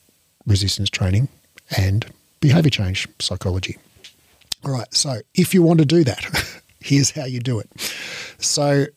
resistance 0.46 0.90
training, 0.90 1.28
and 1.76 2.06
behavior 2.40 2.70
change 2.70 3.08
psychology. 3.20 3.78
All 4.64 4.72
right, 4.72 4.92
so 4.94 5.20
if 5.36 5.54
you 5.54 5.62
want 5.62 5.80
to 5.80 5.86
do 5.86 6.04
that, 6.04 6.26
here's 6.80 7.12
how 7.12 7.26
you 7.26 7.40
do 7.40 7.60
it. 7.60 7.70
So 8.40 8.88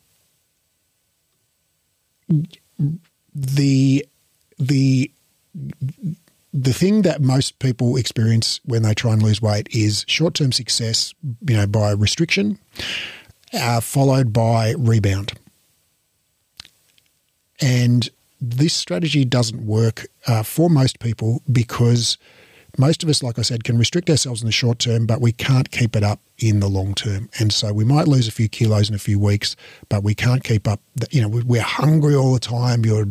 the 3.35 4.07
the 4.59 5.11
the 6.53 6.73
thing 6.73 7.03
that 7.03 7.21
most 7.21 7.59
people 7.59 7.97
experience 7.97 8.61
when 8.65 8.83
they 8.83 8.95
try 8.95 9.13
and 9.13 9.23
lose 9.23 9.43
weight 9.43 9.69
is 9.71 10.05
short-term 10.09 10.53
success, 10.53 11.15
you 11.47 11.57
know, 11.57 11.67
by 11.67 11.91
restriction, 11.91 12.59
uh, 13.53 13.81
followed 13.81 14.33
by 14.33 14.75
rebound. 14.79 15.33
And 17.61 18.09
this 18.41 18.73
strategy 18.73 19.25
doesn't 19.25 19.67
work 19.67 20.07
uh, 20.27 20.43
for 20.43 20.71
most 20.71 21.01
people 21.01 21.43
because 21.51 22.17
most 22.79 23.03
of 23.03 23.09
us, 23.09 23.23
like 23.23 23.39
I 23.39 23.43
said, 23.43 23.65
can 23.65 23.77
restrict 23.77 24.09
ourselves 24.09 24.41
in 24.41 24.47
the 24.47 24.53
short 24.53 24.79
term, 24.79 25.07
but 25.07 25.21
we 25.21 25.33
can't 25.33 25.71
keep 25.71 25.97
it 25.97 26.05
up 26.05 26.21
in 26.39 26.61
the 26.61 26.69
long 26.69 26.95
term. 26.95 27.29
And 27.41 27.53
so 27.53 27.73
we 27.73 27.85
might 27.85 28.07
lose 28.07 28.29
a 28.29 28.33
few 28.33 28.49
kilos 28.49 28.89
in 28.89 28.95
a 28.95 28.99
few 28.99 29.19
weeks, 29.19 29.57
but 29.89 30.05
we 30.05 30.15
can't 30.15 30.45
keep 30.45 30.69
up. 30.69 30.81
The, 30.95 31.09
you 31.11 31.21
know, 31.21 31.29
we're 31.29 31.61
hungry 31.63 32.15
all 32.15 32.33
the 32.33 32.41
time. 32.41 32.85
You're 32.85 33.09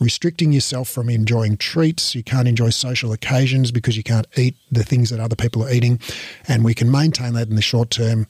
restricting 0.00 0.52
yourself 0.52 0.88
from 0.88 1.08
enjoying 1.08 1.56
treats. 1.56 2.14
You 2.14 2.22
can't 2.22 2.48
enjoy 2.48 2.70
social 2.70 3.12
occasions 3.12 3.70
because 3.70 3.96
you 3.96 4.02
can't 4.02 4.26
eat 4.36 4.56
the 4.70 4.84
things 4.84 5.10
that 5.10 5.20
other 5.20 5.36
people 5.36 5.64
are 5.64 5.70
eating. 5.70 6.00
And 6.48 6.64
we 6.64 6.74
can 6.74 6.90
maintain 6.90 7.34
that 7.34 7.48
in 7.48 7.56
the 7.56 7.62
short 7.62 7.90
term, 7.90 8.26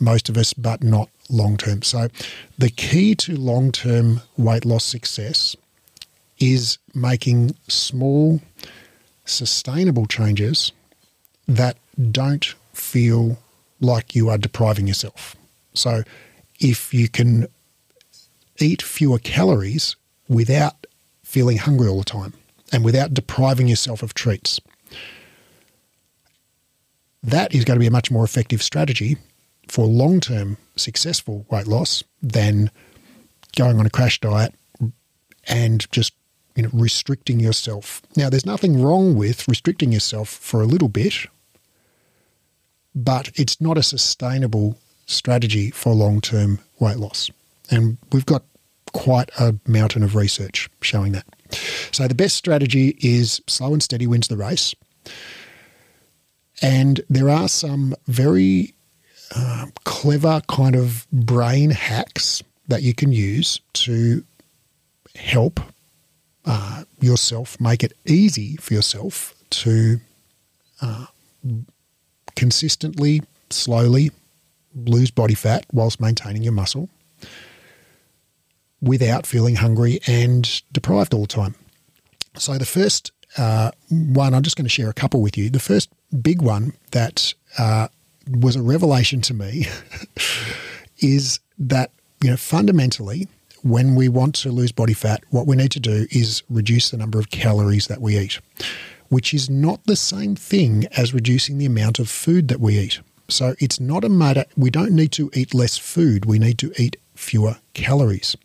most 0.00 0.28
of 0.28 0.36
us, 0.36 0.52
but 0.52 0.82
not 0.82 1.08
long 1.28 1.56
term. 1.56 1.82
So 1.82 2.08
the 2.58 2.70
key 2.70 3.14
to 3.16 3.36
long 3.36 3.72
term 3.72 4.20
weight 4.36 4.64
loss 4.64 4.84
success 4.84 5.56
is 6.38 6.78
making 6.94 7.54
small 7.68 8.40
sustainable 9.24 10.06
changes 10.06 10.72
that 11.48 11.76
don't 12.10 12.54
feel 12.72 13.38
like 13.80 14.14
you 14.14 14.28
are 14.28 14.38
depriving 14.38 14.86
yourself. 14.86 15.34
So 15.74 16.02
if 16.60 16.92
you 16.92 17.08
can 17.08 17.46
eat 18.58 18.82
fewer 18.82 19.18
calories 19.18 19.96
without 20.28 20.86
feeling 21.26 21.56
hungry 21.58 21.88
all 21.88 21.98
the 21.98 22.04
time 22.04 22.32
and 22.72 22.84
without 22.84 23.12
depriving 23.12 23.66
yourself 23.66 24.00
of 24.00 24.14
treats, 24.14 24.60
that 27.20 27.52
is 27.52 27.64
going 27.64 27.74
to 27.74 27.80
be 27.80 27.88
a 27.88 27.90
much 27.90 28.12
more 28.12 28.24
effective 28.24 28.62
strategy 28.62 29.16
for 29.66 29.86
long 29.86 30.20
term 30.20 30.56
successful 30.76 31.44
weight 31.50 31.66
loss 31.66 32.04
than 32.22 32.70
going 33.56 33.80
on 33.80 33.86
a 33.86 33.90
crash 33.90 34.20
diet 34.20 34.54
and 35.48 35.90
just 35.90 36.14
you 36.54 36.62
know, 36.62 36.70
restricting 36.72 37.40
yourself. 37.40 38.02
Now, 38.16 38.30
there's 38.30 38.46
nothing 38.46 38.80
wrong 38.80 39.16
with 39.16 39.48
restricting 39.48 39.90
yourself 39.90 40.28
for 40.28 40.62
a 40.62 40.66
little 40.66 40.88
bit, 40.88 41.26
but 42.94 43.30
it's 43.34 43.60
not 43.60 43.76
a 43.76 43.82
sustainable 43.82 44.78
strategy 45.06 45.72
for 45.72 45.92
long 45.92 46.20
term 46.20 46.60
weight 46.78 46.98
loss. 46.98 47.30
And 47.68 47.98
we've 48.12 48.26
got 48.26 48.44
quite 48.92 49.30
a 49.38 49.54
mountain 49.66 50.02
of 50.02 50.14
research 50.14 50.68
showing 50.80 51.12
that. 51.12 51.26
So, 51.92 52.08
the 52.08 52.14
best 52.14 52.36
strategy 52.36 52.96
is 53.00 53.40
slow 53.46 53.72
and 53.72 53.82
steady 53.82 54.06
wins 54.06 54.28
the 54.28 54.36
race. 54.36 54.74
And 56.62 57.00
there 57.08 57.28
are 57.28 57.48
some 57.48 57.94
very 58.06 58.74
uh, 59.34 59.66
clever 59.84 60.40
kind 60.48 60.74
of 60.74 61.06
brain 61.12 61.70
hacks 61.70 62.42
that 62.68 62.82
you 62.82 62.94
can 62.94 63.12
use 63.12 63.60
to 63.74 64.24
help 65.14 65.60
uh, 66.44 66.84
yourself, 67.00 67.60
make 67.60 67.82
it 67.82 67.92
easy 68.06 68.56
for 68.56 68.74
yourself 68.74 69.34
to 69.50 70.00
uh, 70.80 71.06
consistently, 72.34 73.22
slowly 73.50 74.10
lose 74.74 75.10
body 75.10 75.34
fat 75.34 75.64
whilst 75.72 76.00
maintaining 76.00 76.42
your 76.42 76.52
muscle 76.52 76.88
without 78.80 79.26
feeling 79.26 79.56
hungry 79.56 80.00
and 80.06 80.62
deprived 80.72 81.14
all 81.14 81.22
the 81.22 81.26
time. 81.26 81.54
So, 82.36 82.58
the 82.58 82.66
first 82.66 83.12
uh, 83.38 83.70
one, 83.90 84.34
I'm 84.34 84.42
just 84.42 84.56
going 84.56 84.66
to 84.66 84.70
share 84.70 84.90
a 84.90 84.94
couple 84.94 85.22
with 85.22 85.36
you. 85.36 85.50
The 85.50 85.58
first 85.60 85.90
big 86.22 86.42
one 86.42 86.72
that 86.92 87.34
uh, 87.58 87.88
was 88.30 88.56
a 88.56 88.62
revelation 88.62 89.20
to 89.22 89.34
me 89.34 89.66
is 90.98 91.40
that, 91.58 91.90
you 92.22 92.30
know, 92.30 92.36
fundamentally, 92.36 93.28
when 93.62 93.94
we 93.94 94.08
want 94.08 94.34
to 94.36 94.50
lose 94.50 94.72
body 94.72 94.94
fat, 94.94 95.24
what 95.30 95.46
we 95.46 95.56
need 95.56 95.72
to 95.72 95.80
do 95.80 96.06
is 96.10 96.42
reduce 96.48 96.90
the 96.90 96.96
number 96.96 97.18
of 97.18 97.30
calories 97.30 97.88
that 97.88 98.00
we 98.00 98.16
eat, 98.16 98.40
which 99.08 99.34
is 99.34 99.50
not 99.50 99.84
the 99.86 99.96
same 99.96 100.36
thing 100.36 100.86
as 100.96 101.12
reducing 101.12 101.58
the 101.58 101.66
amount 101.66 101.98
of 101.98 102.08
food 102.08 102.48
that 102.48 102.60
we 102.60 102.78
eat. 102.78 103.00
So 103.28 103.56
it's 103.58 103.80
not 103.80 104.04
a 104.04 104.08
matter, 104.08 104.44
we 104.56 104.70
don't 104.70 104.92
need 104.92 105.10
to 105.12 105.30
eat 105.34 105.52
less 105.52 105.76
food, 105.76 106.26
we 106.26 106.38
need 106.38 106.58
to 106.58 106.72
eat 106.80 106.96
fewer 107.16 107.56
calories. 107.74 108.36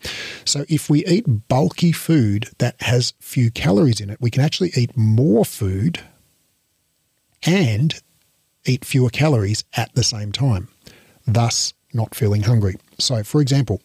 So 0.46 0.66
if 0.70 0.90
we 0.90 1.06
eat 1.06 1.48
bulky 1.48 1.92
food 1.92 2.50
that 2.58 2.82
has 2.82 3.14
few 3.20 3.52
calories 3.52 4.02
in 4.02 4.10
it, 4.10 4.20
we 4.22 4.32
can 4.32 4.44
actually 4.44 4.72
eat 4.76 4.96
more 4.98 5.46
food 5.46 6.02
and 7.44 7.94
eat 8.66 8.86
fewer 8.86 9.10
calories 9.10 9.64
at 9.76 9.94
the 9.96 10.04
same 10.04 10.32
time, 10.32 10.68
thus 11.26 11.74
not 11.94 12.16
feeling 12.16 12.44
hungry. 12.44 12.76
So, 13.00 13.24
for 13.24 13.42
example, 13.42 13.82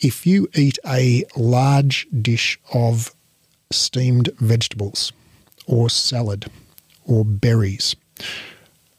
if 0.00 0.26
you 0.26 0.48
eat 0.54 0.78
a 0.86 1.24
large 1.36 2.06
dish 2.20 2.58
of 2.74 3.14
steamed 3.70 4.30
vegetables 4.38 5.12
or 5.66 5.88
salad 5.88 6.50
or 7.04 7.24
berries, 7.24 7.96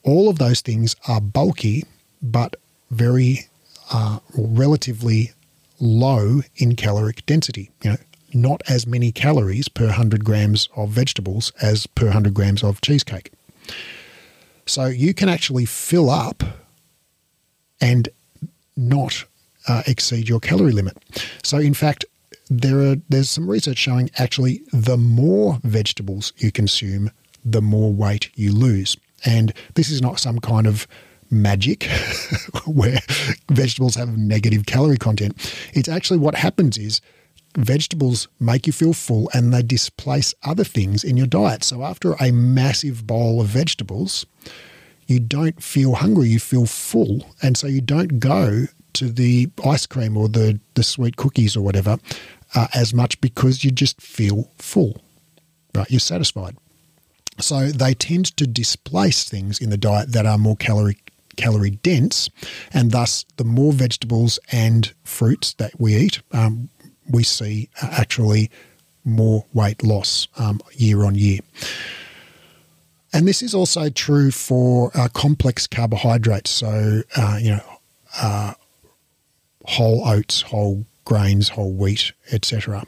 all 0.03 0.29
of 0.29 0.39
those 0.39 0.61
things 0.61 0.95
are 1.07 1.21
bulky 1.21 1.83
but 2.21 2.55
very 2.89 3.47
uh, 3.91 4.19
relatively 4.35 5.31
low 5.79 6.41
in 6.55 6.75
caloric 6.75 7.25
density. 7.25 7.71
You 7.83 7.91
know, 7.91 7.97
not 8.33 8.61
as 8.67 8.85
many 8.85 9.11
calories 9.11 9.67
per 9.69 9.85
100 9.85 10.23
grams 10.23 10.69
of 10.75 10.89
vegetables 10.89 11.51
as 11.61 11.87
per 11.87 12.05
100 12.05 12.33
grams 12.33 12.63
of 12.63 12.81
cheesecake. 12.81 13.31
So 14.65 14.85
you 14.85 15.13
can 15.13 15.29
actually 15.29 15.65
fill 15.65 16.09
up 16.09 16.43
and 17.79 18.09
not 18.75 19.25
uh, 19.67 19.83
exceed 19.87 20.29
your 20.29 20.39
calorie 20.39 20.71
limit. 20.71 20.97
So, 21.43 21.57
in 21.57 21.73
fact, 21.73 22.05
there 22.49 22.79
are 22.79 22.95
there's 23.09 23.29
some 23.29 23.49
research 23.49 23.77
showing 23.77 24.09
actually 24.17 24.61
the 24.71 24.97
more 24.97 25.59
vegetables 25.63 26.33
you 26.37 26.51
consume, 26.51 27.11
the 27.43 27.61
more 27.61 27.93
weight 27.93 28.29
you 28.35 28.53
lose. 28.53 28.97
And 29.25 29.53
this 29.73 29.89
is 29.89 30.01
not 30.01 30.19
some 30.19 30.39
kind 30.39 30.67
of 30.67 30.87
magic 31.29 31.83
where 32.65 32.99
vegetables 33.49 33.95
have 33.95 34.17
negative 34.17 34.65
calorie 34.65 34.97
content. 34.97 35.35
It's 35.73 35.89
actually 35.89 36.19
what 36.19 36.35
happens 36.35 36.77
is 36.77 37.01
vegetables 37.55 38.27
make 38.39 38.67
you 38.67 38.73
feel 38.73 38.93
full 38.93 39.29
and 39.33 39.53
they 39.53 39.63
displace 39.63 40.33
other 40.43 40.63
things 40.63 41.03
in 41.03 41.17
your 41.17 41.27
diet. 41.27 41.63
So 41.63 41.83
after 41.83 42.13
a 42.13 42.31
massive 42.31 43.07
bowl 43.07 43.41
of 43.41 43.47
vegetables, 43.47 44.25
you 45.07 45.19
don't 45.19 45.61
feel 45.63 45.95
hungry, 45.95 46.27
you 46.27 46.39
feel 46.39 46.65
full. 46.65 47.25
And 47.41 47.57
so 47.57 47.67
you 47.67 47.81
don't 47.81 48.19
go 48.19 48.65
to 48.93 49.09
the 49.09 49.49
ice 49.65 49.85
cream 49.85 50.17
or 50.17 50.27
the, 50.27 50.59
the 50.75 50.83
sweet 50.83 51.15
cookies 51.15 51.55
or 51.55 51.61
whatever 51.61 51.97
uh, 52.55 52.67
as 52.73 52.93
much 52.93 53.19
because 53.21 53.63
you 53.63 53.71
just 53.71 54.01
feel 54.01 54.51
full, 54.57 55.01
right? 55.73 55.89
You're 55.89 55.99
satisfied. 55.99 56.57
So 57.39 57.67
they 57.67 57.93
tend 57.93 58.35
to 58.37 58.47
displace 58.47 59.23
things 59.29 59.59
in 59.59 59.69
the 59.69 59.77
diet 59.77 60.11
that 60.13 60.25
are 60.25 60.37
more 60.37 60.55
calorie 60.55 60.97
calorie 61.37 61.71
dense, 61.71 62.29
and 62.73 62.91
thus 62.91 63.25
the 63.37 63.43
more 63.43 63.71
vegetables 63.71 64.39
and 64.51 64.93
fruits 65.03 65.53
that 65.53 65.79
we 65.79 65.95
eat, 65.95 66.21
um, 66.31 66.69
we 67.09 67.23
see 67.23 67.69
actually 67.81 68.51
more 69.05 69.45
weight 69.53 69.83
loss 69.83 70.27
um, 70.37 70.59
year 70.73 71.05
on 71.05 71.15
year. 71.15 71.39
And 73.13 73.27
this 73.27 73.41
is 73.41 73.53
also 73.53 73.89
true 73.89 74.31
for 74.31 74.91
uh, 74.93 75.07
complex 75.13 75.65
carbohydrates. 75.65 76.51
So, 76.51 77.03
uh, 77.15 77.39
you 77.41 77.51
know, 77.51 77.79
uh, 78.21 78.53
whole 79.65 80.05
oats, 80.07 80.41
whole 80.41 80.85
grains, 81.05 81.49
whole 81.49 81.71
wheat, 81.71 82.11
etc. 82.31 82.85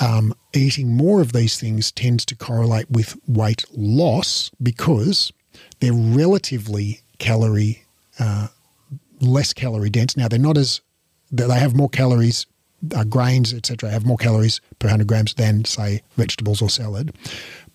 Um, 0.00 0.34
eating 0.52 0.96
more 0.96 1.20
of 1.20 1.32
these 1.32 1.58
things 1.60 1.92
tends 1.92 2.24
to 2.26 2.34
correlate 2.34 2.90
with 2.90 3.16
weight 3.28 3.64
loss 3.72 4.50
because 4.60 5.32
they're 5.80 5.92
relatively 5.92 7.02
calorie 7.22 7.84
uh, 8.18 8.48
less 9.20 9.52
calorie 9.52 9.90
dense. 9.90 10.16
Now 10.16 10.28
they're 10.28 10.38
not 10.38 10.58
as 10.58 10.80
they 11.30 11.58
have 11.58 11.74
more 11.74 11.88
calories. 11.88 12.46
Uh, 12.96 13.04
grains, 13.04 13.54
etc., 13.54 13.90
have 13.90 14.04
more 14.04 14.16
calories 14.16 14.60
per 14.80 14.88
100 14.88 15.06
grams 15.06 15.34
than, 15.34 15.64
say, 15.64 16.02
vegetables 16.16 16.60
or 16.60 16.68
salad, 16.68 17.14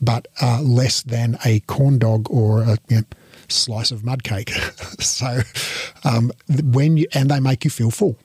but 0.01 0.27
uh, 0.41 0.61
less 0.61 1.01
than 1.01 1.37
a 1.45 1.61
corn 1.61 1.97
dog 1.97 2.29
or 2.29 2.61
a 2.63 2.77
you 2.89 2.97
know, 2.97 3.03
slice 3.47 3.89
of 3.89 4.03
mud 4.03 4.23
cake. 4.23 4.49
so, 4.99 5.39
um, 6.03 6.29
when 6.61 6.97
you 6.97 7.07
and 7.13 7.31
they 7.31 7.39
make 7.39 7.63
you 7.63 7.69
feel 7.69 7.89
full. 7.89 8.17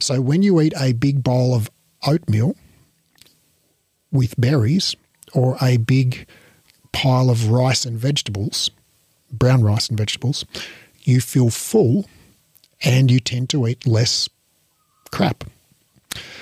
So 0.00 0.20
when 0.20 0.42
you 0.42 0.60
eat 0.60 0.74
a 0.80 0.94
big 0.94 1.22
bowl 1.22 1.54
of 1.54 1.70
oatmeal 2.04 2.56
with 4.10 4.34
berries 4.36 4.96
or 5.32 5.56
a 5.62 5.76
big 5.76 6.26
pile 6.90 7.30
of 7.30 7.50
rice 7.50 7.84
and 7.84 7.96
vegetables, 7.96 8.72
brown 9.38 9.62
rice 9.62 9.88
and 9.88 9.98
vegetables, 9.98 10.44
you 11.02 11.20
feel 11.20 11.50
full 11.50 12.06
and 12.82 13.10
you 13.10 13.20
tend 13.20 13.50
to 13.50 13.66
eat 13.66 13.86
less 13.86 14.28
crap. 15.10 15.44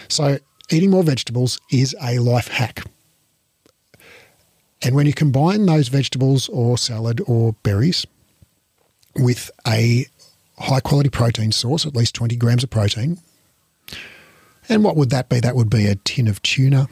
So, 0.08 0.38
eating 0.70 0.90
more 0.90 1.02
vegetables 1.02 1.60
is 1.70 1.94
a 2.02 2.18
life 2.18 2.48
hack. 2.48 2.84
And 4.82 4.94
when 4.94 5.06
you 5.06 5.14
combine 5.14 5.66
those 5.66 5.88
vegetables 5.88 6.48
or 6.48 6.76
salad 6.76 7.20
or 7.26 7.54
berries 7.62 8.06
with 9.16 9.50
a 9.66 10.06
high 10.58 10.80
quality 10.80 11.08
protein 11.08 11.52
source, 11.52 11.86
at 11.86 11.96
least 11.96 12.14
20 12.14 12.36
grams 12.36 12.64
of 12.64 12.70
protein, 12.70 13.18
and 14.68 14.84
what 14.84 14.96
would 14.96 15.10
that 15.10 15.28
be? 15.28 15.40
That 15.40 15.56
would 15.56 15.70
be 15.70 15.86
a 15.86 15.96
tin 15.96 16.28
of 16.28 16.42
tuna. 16.42 16.88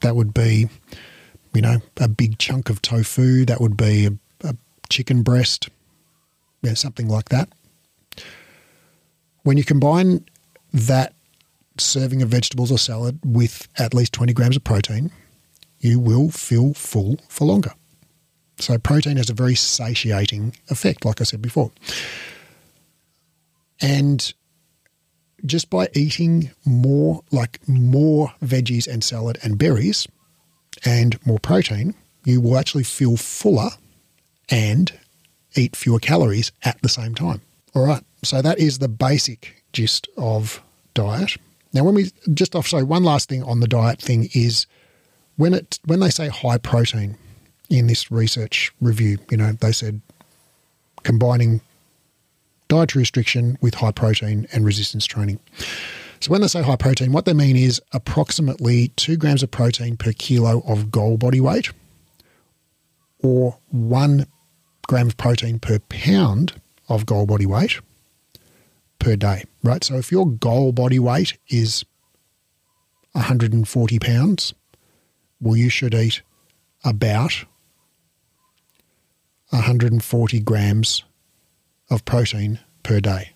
That 0.00 0.16
would 0.16 0.34
be, 0.34 0.68
you 1.54 1.62
know, 1.62 1.78
a 1.98 2.08
big 2.08 2.38
chunk 2.38 2.68
of 2.68 2.82
tofu. 2.82 3.44
That 3.44 3.60
would 3.60 3.76
be 3.76 4.06
a, 4.06 4.10
chicken 4.88 5.22
breast 5.22 5.68
know, 6.66 6.74
something 6.74 7.08
like 7.08 7.30
that. 7.30 7.48
When 9.42 9.56
you 9.56 9.64
combine 9.64 10.24
that 10.72 11.14
serving 11.78 12.22
of 12.22 12.28
vegetables 12.28 12.72
or 12.72 12.78
salad 12.78 13.18
with 13.24 13.68
at 13.78 13.94
least 13.94 14.12
20 14.12 14.32
grams 14.32 14.56
of 14.56 14.64
protein, 14.64 15.10
you 15.78 15.98
will 15.98 16.30
feel 16.30 16.74
full 16.74 17.18
for 17.28 17.46
longer. 17.46 17.72
So, 18.58 18.78
protein 18.78 19.18
has 19.18 19.28
a 19.28 19.34
very 19.34 19.54
satiating 19.54 20.56
effect, 20.68 21.04
like 21.04 21.20
I 21.20 21.24
said 21.24 21.42
before. 21.42 21.70
And 23.80 24.32
just 25.44 25.68
by 25.68 25.88
eating 25.92 26.50
more, 26.64 27.22
like 27.30 27.60
more 27.68 28.32
veggies 28.42 28.88
and 28.88 29.04
salad 29.04 29.38
and 29.42 29.58
berries 29.58 30.08
and 30.86 31.24
more 31.26 31.38
protein, 31.38 31.94
you 32.24 32.40
will 32.40 32.56
actually 32.56 32.84
feel 32.84 33.18
fuller 33.18 33.68
and 34.48 34.92
eat 35.54 35.76
fewer 35.76 35.98
calories 35.98 36.52
at 36.64 36.80
the 36.82 36.88
same 36.88 37.14
time. 37.14 37.40
All 37.74 37.86
right, 37.86 38.02
so 38.22 38.42
that 38.42 38.58
is 38.58 38.78
the 38.78 38.88
basic 38.88 39.64
gist 39.72 40.08
of 40.16 40.62
diet. 40.94 41.36
Now, 41.72 41.84
when 41.84 41.94
we 41.94 42.10
just 42.32 42.54
off, 42.54 42.66
so 42.66 42.84
one 42.84 43.04
last 43.04 43.28
thing 43.28 43.42
on 43.42 43.60
the 43.60 43.68
diet 43.68 44.00
thing 44.00 44.30
is 44.32 44.66
when 45.36 45.52
it 45.52 45.78
when 45.84 46.00
they 46.00 46.10
say 46.10 46.28
high 46.28 46.58
protein 46.58 47.16
in 47.68 47.86
this 47.86 48.10
research 48.10 48.72
review, 48.80 49.18
you 49.30 49.36
know, 49.36 49.52
they 49.52 49.72
said 49.72 50.00
combining 51.02 51.60
dietary 52.68 53.02
restriction 53.02 53.58
with 53.60 53.74
high 53.74 53.92
protein 53.92 54.46
and 54.52 54.64
resistance 54.64 55.06
training. 55.06 55.38
So 56.20 56.32
when 56.32 56.40
they 56.40 56.48
say 56.48 56.62
high 56.62 56.76
protein, 56.76 57.12
what 57.12 57.26
they 57.26 57.34
mean 57.34 57.56
is 57.56 57.80
approximately 57.92 58.88
two 58.96 59.16
grams 59.16 59.42
of 59.42 59.50
protein 59.50 59.96
per 59.96 60.12
kilo 60.12 60.62
of 60.66 60.90
goal 60.90 61.18
body 61.18 61.40
weight, 61.40 61.70
or 63.22 63.58
one 63.70 64.26
gram 64.86 65.08
of 65.08 65.16
protein 65.16 65.58
per 65.58 65.78
pound 65.78 66.60
of 66.88 67.06
goal 67.06 67.26
body 67.26 67.46
weight 67.46 67.80
per 68.98 69.16
day, 69.16 69.44
right? 69.62 69.82
So 69.82 69.96
if 69.96 70.10
your 70.10 70.26
goal 70.26 70.72
body 70.72 70.98
weight 70.98 71.38
is 71.48 71.84
140 73.12 73.98
pounds, 73.98 74.54
well, 75.40 75.56
you 75.56 75.68
should 75.68 75.94
eat 75.94 76.22
about 76.84 77.44
140 79.50 80.40
grams 80.40 81.04
of 81.90 82.04
protein 82.04 82.58
per 82.82 83.00
day. 83.00 83.30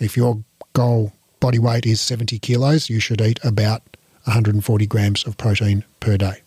If 0.00 0.16
your 0.16 0.42
goal 0.72 1.12
body 1.40 1.58
weight 1.58 1.86
is 1.86 2.00
70 2.00 2.38
kilos, 2.40 2.88
you 2.88 3.00
should 3.00 3.20
eat 3.20 3.38
about 3.44 3.82
140 4.24 4.86
grams 4.86 5.26
of 5.26 5.36
protein 5.36 5.84
per 6.00 6.16
day. 6.16 6.43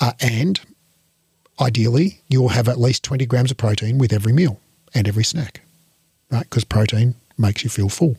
Uh, 0.00 0.12
and 0.20 0.60
ideally, 1.60 2.20
you'll 2.28 2.48
have 2.48 2.68
at 2.68 2.78
least 2.78 3.02
20 3.02 3.26
grams 3.26 3.50
of 3.50 3.56
protein 3.56 3.98
with 3.98 4.12
every 4.12 4.32
meal 4.32 4.60
and 4.94 5.08
every 5.08 5.24
snack, 5.24 5.62
right? 6.30 6.44
Because 6.44 6.64
protein 6.64 7.14
makes 7.38 7.64
you 7.64 7.70
feel 7.70 7.88
full 7.88 8.16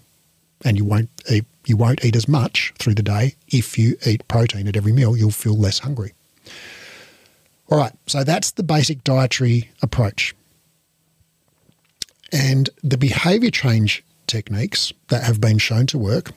and 0.64 0.78
you 0.78 0.86
won't 0.86 1.10
eat, 1.30 1.46
you 1.66 1.78
won't 1.78 2.04
eat 2.04 2.16
as 2.16 2.28
much 2.28 2.74
through 2.80 2.96
the 2.96 3.04
day. 3.04 3.36
If 3.48 3.78
you 3.78 3.98
eat 4.06 4.28
protein 4.28 4.68
at 4.68 4.76
every 4.76 4.92
meal, 4.92 5.16
you'll 5.16 5.32
feel 5.32 5.58
less 5.58 5.80
hungry. 5.80 6.14
All 7.70 7.78
right, 7.78 7.92
so 8.06 8.24
that's 8.24 8.52
the 8.52 8.64
basic 8.64 9.04
dietary 9.04 9.70
approach. 9.82 10.34
And 12.32 12.70
the 12.84 12.98
behavior 12.98 13.52
change 13.52 14.04
techniques 14.26 14.94
that 15.10 15.24
have 15.24 15.40
been 15.40 15.58
shown 15.58 15.86
to 15.88 15.98
work 15.98 16.32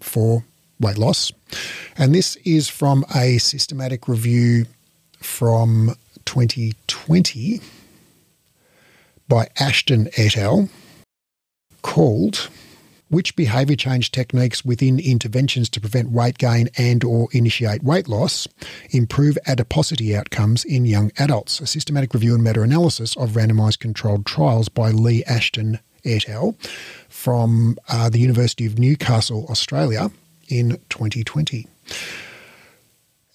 for 0.00 0.44
weight 0.80 0.98
loss. 0.98 1.32
And 1.96 2.14
this 2.14 2.36
is 2.36 2.68
from 2.68 3.04
a 3.14 3.38
systematic 3.38 4.08
review 4.08 4.66
from 5.20 5.94
2020 6.24 7.60
by 9.28 9.48
Ashton 9.58 10.08
et 10.16 10.36
al. 10.36 10.68
called 11.82 12.48
which 13.08 13.36
behavior 13.36 13.76
change 13.76 14.10
techniques 14.10 14.64
within 14.64 14.98
interventions 14.98 15.68
to 15.70 15.80
prevent 15.80 16.10
weight 16.10 16.38
gain 16.38 16.68
and 16.76 17.04
or 17.04 17.28
initiate 17.30 17.84
weight 17.84 18.08
loss 18.08 18.48
improve 18.90 19.38
adiposity 19.46 20.16
outcomes 20.16 20.64
in 20.64 20.84
young 20.84 21.12
adults? 21.18 21.60
A 21.60 21.66
systematic 21.66 22.14
review 22.14 22.34
and 22.34 22.42
meta-analysis 22.42 23.16
of 23.16 23.30
randomized 23.30 23.78
controlled 23.78 24.26
trials 24.26 24.68
by 24.68 24.90
lee 24.90 25.22
ashton 25.24 25.78
et 26.04 26.28
al. 26.28 26.56
from 27.08 27.78
uh, 27.88 28.10
the 28.10 28.18
university 28.18 28.66
of 28.66 28.78
newcastle 28.78 29.46
australia 29.48 30.10
in 30.48 30.70
2020 30.88 31.66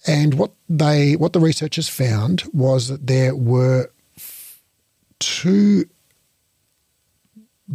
and 0.06 0.34
what 0.34 0.52
they 0.68 1.16
what 1.16 1.32
the 1.32 1.40
researchers 1.40 1.88
found 1.88 2.42
was 2.52 2.88
that 2.88 3.06
there 3.06 3.36
were 3.36 3.90
two 5.18 5.84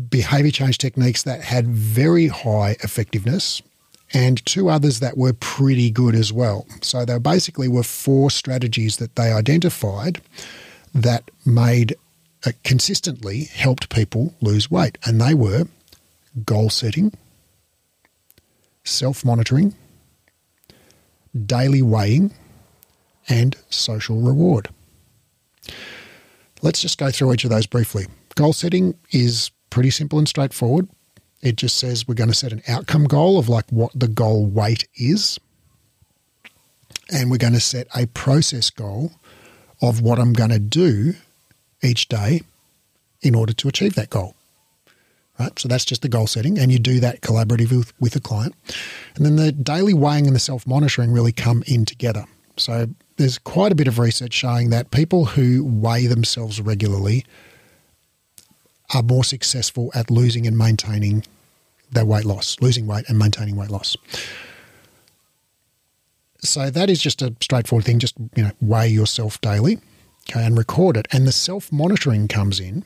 behavior 0.09 0.51
change 0.51 0.77
techniques 0.77 1.23
that 1.23 1.41
had 1.41 1.67
very 1.67 2.27
high 2.27 2.75
effectiveness 2.83 3.61
and 4.13 4.45
two 4.45 4.69
others 4.69 4.99
that 4.99 5.17
were 5.17 5.33
pretty 5.33 5.89
good 5.89 6.15
as 6.15 6.31
well. 6.31 6.65
So 6.81 7.03
there 7.03 7.19
basically 7.19 7.67
were 7.67 7.83
four 7.83 8.31
strategies 8.31 8.97
that 8.97 9.15
they 9.15 9.31
identified 9.31 10.21
that 10.93 11.29
made 11.45 11.95
uh, 12.45 12.51
consistently 12.63 13.45
helped 13.45 13.89
people 13.89 14.33
lose 14.41 14.71
weight 14.71 14.97
and 15.05 15.19
they 15.19 15.33
were 15.33 15.67
goal 16.45 16.69
setting, 16.69 17.13
self-monitoring, 18.83 19.73
daily 21.45 21.81
weighing 21.81 22.31
and 23.29 23.55
social 23.69 24.21
reward. 24.21 24.69
Let's 26.61 26.81
just 26.81 26.97
go 26.97 27.11
through 27.11 27.33
each 27.33 27.43
of 27.43 27.49
those 27.49 27.67
briefly. 27.67 28.07
Goal 28.35 28.53
setting 28.53 28.95
is 29.11 29.51
pretty 29.69 29.89
simple 29.89 30.17
and 30.19 30.27
straightforward. 30.27 30.87
It 31.41 31.55
just 31.55 31.77
says 31.77 32.07
we're 32.07 32.15
going 32.15 32.29
to 32.29 32.35
set 32.35 32.51
an 32.51 32.63
outcome 32.67 33.05
goal 33.05 33.37
of 33.37 33.47
like 33.47 33.69
what 33.69 33.91
the 33.93 34.07
goal 34.07 34.45
weight 34.45 34.87
is. 34.95 35.39
And 37.11 37.29
we're 37.29 37.37
going 37.37 37.53
to 37.53 37.59
set 37.59 37.87
a 37.95 38.07
process 38.07 38.69
goal 38.69 39.11
of 39.81 40.01
what 40.01 40.19
I'm 40.19 40.33
going 40.33 40.49
to 40.49 40.59
do 40.59 41.13
each 41.83 42.07
day 42.07 42.41
in 43.21 43.35
order 43.35 43.53
to 43.53 43.67
achieve 43.67 43.95
that 43.95 44.09
goal. 44.09 44.35
Right? 45.39 45.57
So 45.59 45.67
that's 45.67 45.85
just 45.85 46.01
the 46.01 46.09
goal 46.09 46.27
setting, 46.27 46.57
and 46.57 46.71
you 46.71 46.79
do 46.79 46.99
that 46.99 47.21
collaboratively 47.21 47.77
with, 47.77 48.01
with 48.01 48.15
a 48.15 48.19
client. 48.19 48.55
And 49.15 49.25
then 49.25 49.35
the 49.35 49.51
daily 49.51 49.93
weighing 49.93 50.25
and 50.25 50.35
the 50.35 50.39
self 50.39 50.65
monitoring 50.65 51.11
really 51.11 51.31
come 51.31 51.63
in 51.67 51.85
together. 51.85 52.25
So 52.57 52.87
there's 53.17 53.37
quite 53.37 53.71
a 53.71 53.75
bit 53.75 53.87
of 53.87 53.99
research 53.99 54.33
showing 54.33 54.69
that 54.71 54.91
people 54.91 55.25
who 55.25 55.63
weigh 55.63 56.07
themselves 56.07 56.59
regularly 56.59 57.25
are 58.93 59.03
more 59.03 59.23
successful 59.23 59.91
at 59.93 60.09
losing 60.09 60.47
and 60.47 60.57
maintaining 60.57 61.23
their 61.91 62.05
weight 62.05 62.25
loss, 62.25 62.57
losing 62.61 62.87
weight 62.87 63.05
and 63.07 63.17
maintaining 63.17 63.55
weight 63.55 63.69
loss. 63.69 63.95
So 66.39 66.69
that 66.69 66.89
is 66.89 67.01
just 67.01 67.21
a 67.21 67.35
straightforward 67.41 67.85
thing. 67.85 67.99
Just 67.99 68.15
you 68.35 68.43
know, 68.43 68.51
weigh 68.61 68.87
yourself 68.87 69.39
daily, 69.41 69.79
okay, 70.29 70.45
and 70.45 70.57
record 70.57 70.97
it. 70.97 71.07
And 71.11 71.27
the 71.27 71.31
self 71.31 71.71
monitoring 71.71 72.27
comes 72.27 72.59
in 72.59 72.85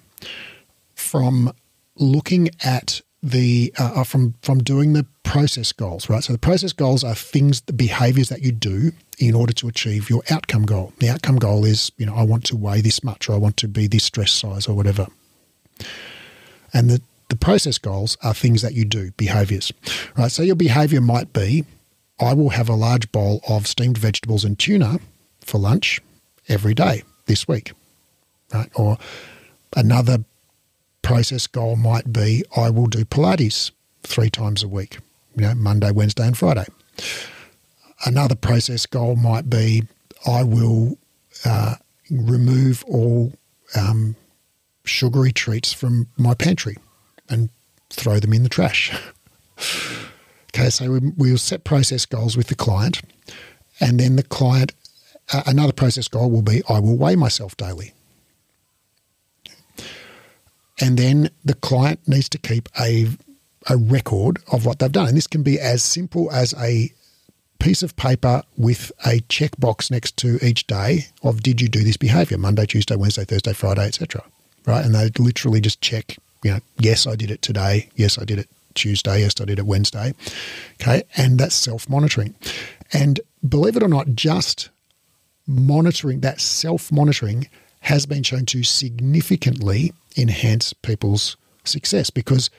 from 0.96 1.54
looking 2.02 2.50
at 2.64 3.02
the 3.24 3.74
uh, 3.80 3.92
uh, 3.98 4.04
from 4.04 4.34
from 4.42 4.60
doing 4.60 4.94
the 4.94 5.06
process 5.24 5.72
goals, 5.72 6.10
right? 6.10 6.24
So 6.24 6.34
the 6.34 6.40
process 6.40 6.74
goals 6.74 7.04
are 7.04 7.16
things, 7.16 7.62
the 7.62 7.74
behaviors 7.74 8.30
that 8.30 8.42
you 8.42 8.52
do 8.52 8.92
in 9.20 9.36
order 9.36 9.54
to 9.54 9.68
achieve 9.68 10.10
your 10.10 10.24
outcome 10.30 10.66
goal. 10.66 10.92
The 11.00 11.10
outcome 11.10 11.38
goal 11.38 11.64
is, 11.64 11.92
you 11.98 12.06
know, 12.06 12.16
I 12.16 12.24
want 12.24 12.44
to 12.46 12.58
weigh 12.58 12.82
this 12.82 13.04
much, 13.04 13.30
or 13.30 13.34
I 13.34 13.38
want 13.38 13.58
to 13.58 13.68
be 13.68 13.88
this 13.88 14.10
dress 14.10 14.32
size, 14.32 14.68
or 14.68 14.76
whatever. 14.76 15.08
And 16.74 16.90
the, 16.90 17.02
the 17.30 17.36
process 17.36 17.78
goals 17.78 18.18
are 18.24 18.34
things 18.34 18.62
that 18.62 18.74
you 18.74 18.86
do, 18.86 19.12
behaviors, 19.12 19.72
right? 20.18 20.32
So 20.32 20.42
your 20.42 20.56
behavior 20.56 21.02
might 21.02 21.32
be 21.32 21.66
I 22.20 22.34
will 22.34 22.50
have 22.50 22.70
a 22.70 22.76
large 22.76 23.12
bowl 23.12 23.42
of 23.50 23.66
steamed 23.66 23.98
vegetables 23.98 24.46
and 24.46 24.58
tuna 24.58 25.00
for 25.42 25.58
lunch 25.58 26.02
every 26.48 26.76
day 26.76 27.04
this 27.26 27.48
week, 27.48 27.74
right? 28.54 28.70
Or 28.76 28.98
another 29.76 30.24
process 31.02 31.48
goal 31.48 31.76
might 31.76 32.12
be 32.12 32.44
I 32.56 32.70
will 32.70 32.88
do 32.88 33.06
Pilates 33.06 33.72
three 34.04 34.30
times 34.30 34.64
a 34.64 34.68
week, 34.68 35.00
you 35.36 35.44
know, 35.44 35.56
Monday, 35.56 35.92
Wednesday, 35.92 36.28
and 36.28 36.38
Friday. 36.38 36.66
Another 38.06 38.36
process 38.36 38.86
goal 38.86 39.16
might 39.16 39.50
be 39.50 39.84
I 40.26 40.44
will 40.44 40.98
uh, 41.46 41.76
remove 42.10 42.84
all 42.86 43.34
um, 43.76 44.16
sugary 44.86 45.32
treats 45.32 45.74
from 45.74 46.08
my 46.18 46.34
pantry 46.34 46.78
and 47.30 47.50
throw 47.90 48.20
them 48.20 48.34
in 48.34 48.44
the 48.44 48.50
trash. 48.50 48.92
okay, 50.56 50.70
so 50.70 50.92
we, 50.92 51.12
we'll 51.18 51.38
set 51.38 51.64
process 51.64 52.06
goals 52.06 52.36
with 52.36 52.48
the 52.48 52.56
client, 52.56 53.02
and 53.80 54.00
then 54.00 54.16
the 54.16 54.24
client, 54.24 54.74
uh, 55.32 55.44
another 55.46 55.74
process 55.74 56.08
goal 56.08 56.30
will 56.30 56.42
be 56.42 56.62
I 56.70 56.80
will 56.80 56.98
weigh 56.98 57.16
myself 57.16 57.56
daily. 57.58 57.94
And 60.82 60.98
then 60.98 61.30
the 61.46 61.54
client 61.54 62.00
needs 62.08 62.30
to 62.30 62.38
keep 62.38 62.70
a, 62.80 63.08
a 63.70 63.78
record 63.78 64.40
of 64.52 64.66
what 64.66 64.80
they've 64.80 64.92
done. 64.92 65.08
And 65.08 65.18
this 65.18 65.28
can 65.28 65.44
be 65.44 65.60
as 65.60 65.84
simple 65.84 66.32
as 66.32 66.54
a 66.56 66.92
piece 67.60 67.84
of 67.84 67.96
paper 67.96 68.42
with 68.58 68.92
a 69.06 69.20
checkbox 69.22 69.92
next 69.92 70.18
to 70.18 70.44
each 70.44 70.66
day 70.66 71.06
of 71.22 71.44
did 71.44 71.62
you 71.62 71.70
do 71.70 71.84
this 71.84 71.98
behavior 71.98 72.38
Monday, 72.38 72.66
Tuesday, 72.66 72.96
Wednesday, 72.96 73.24
Thursday, 73.24 73.54
Friday, 73.54 73.86
etc 73.86 74.24
right? 74.66 74.86
And 74.86 74.94
they 74.94 75.10
literally 75.18 75.62
just 75.62 75.82
check, 75.82 76.18
you 76.44 76.52
know, 76.52 76.60
yes, 76.78 77.08
I 77.08 77.16
did 77.16 77.32
it 77.32 77.42
today. 77.42 77.90
Yes, 77.96 78.18
I 78.18 78.26
did 78.26 78.40
it 78.40 78.50
Tuesday. 78.74 79.22
Yes, 79.22 79.40
I 79.40 79.46
did 79.46 79.60
it 79.60 79.66
Wednesday. 79.66 80.14
Okay. 80.82 81.04
And 81.18 81.40
that's 81.40 81.56
self 81.56 81.90
monitoring. 81.90 82.36
And 82.94 83.20
believe 83.48 83.76
it 83.76 83.84
or 83.84 83.88
not, 83.88 84.10
just 84.16 84.70
monitoring, 85.48 86.22
that 86.22 86.40
self 86.40 86.92
monitoring 86.92 87.50
has 87.82 88.06
been 88.06 88.24
shown 88.24 88.46
to 88.48 88.64
significantly 88.64 89.94
enhance 90.18 90.74
people's 90.74 91.38
success 91.64 92.10
because 92.10 92.50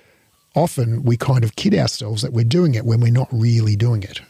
often 0.55 1.03
we 1.03 1.17
kind 1.17 1.45
of 1.45 1.57
kid 1.57 1.75
ourselves 1.75 2.23
that 2.23 2.33
we're 2.33 2.45
doing 2.45 2.75
it 2.75 2.85
when 2.85 3.01
we're 3.01 3.13
not 3.13 3.29
really 3.33 3.77
doing 3.77 4.03
it. 4.03 4.21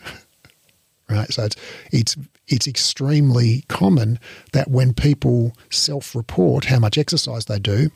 right? 1.08 1.32
So 1.32 1.44
it's 1.44 1.56
it's 1.90 2.16
it's 2.48 2.66
extremely 2.66 3.64
common 3.68 4.18
that 4.52 4.70
when 4.70 4.92
people 4.92 5.52
self-report 5.70 6.66
how 6.66 6.78
much 6.78 6.98
exercise 6.98 7.46
they 7.46 7.58
do, 7.58 7.90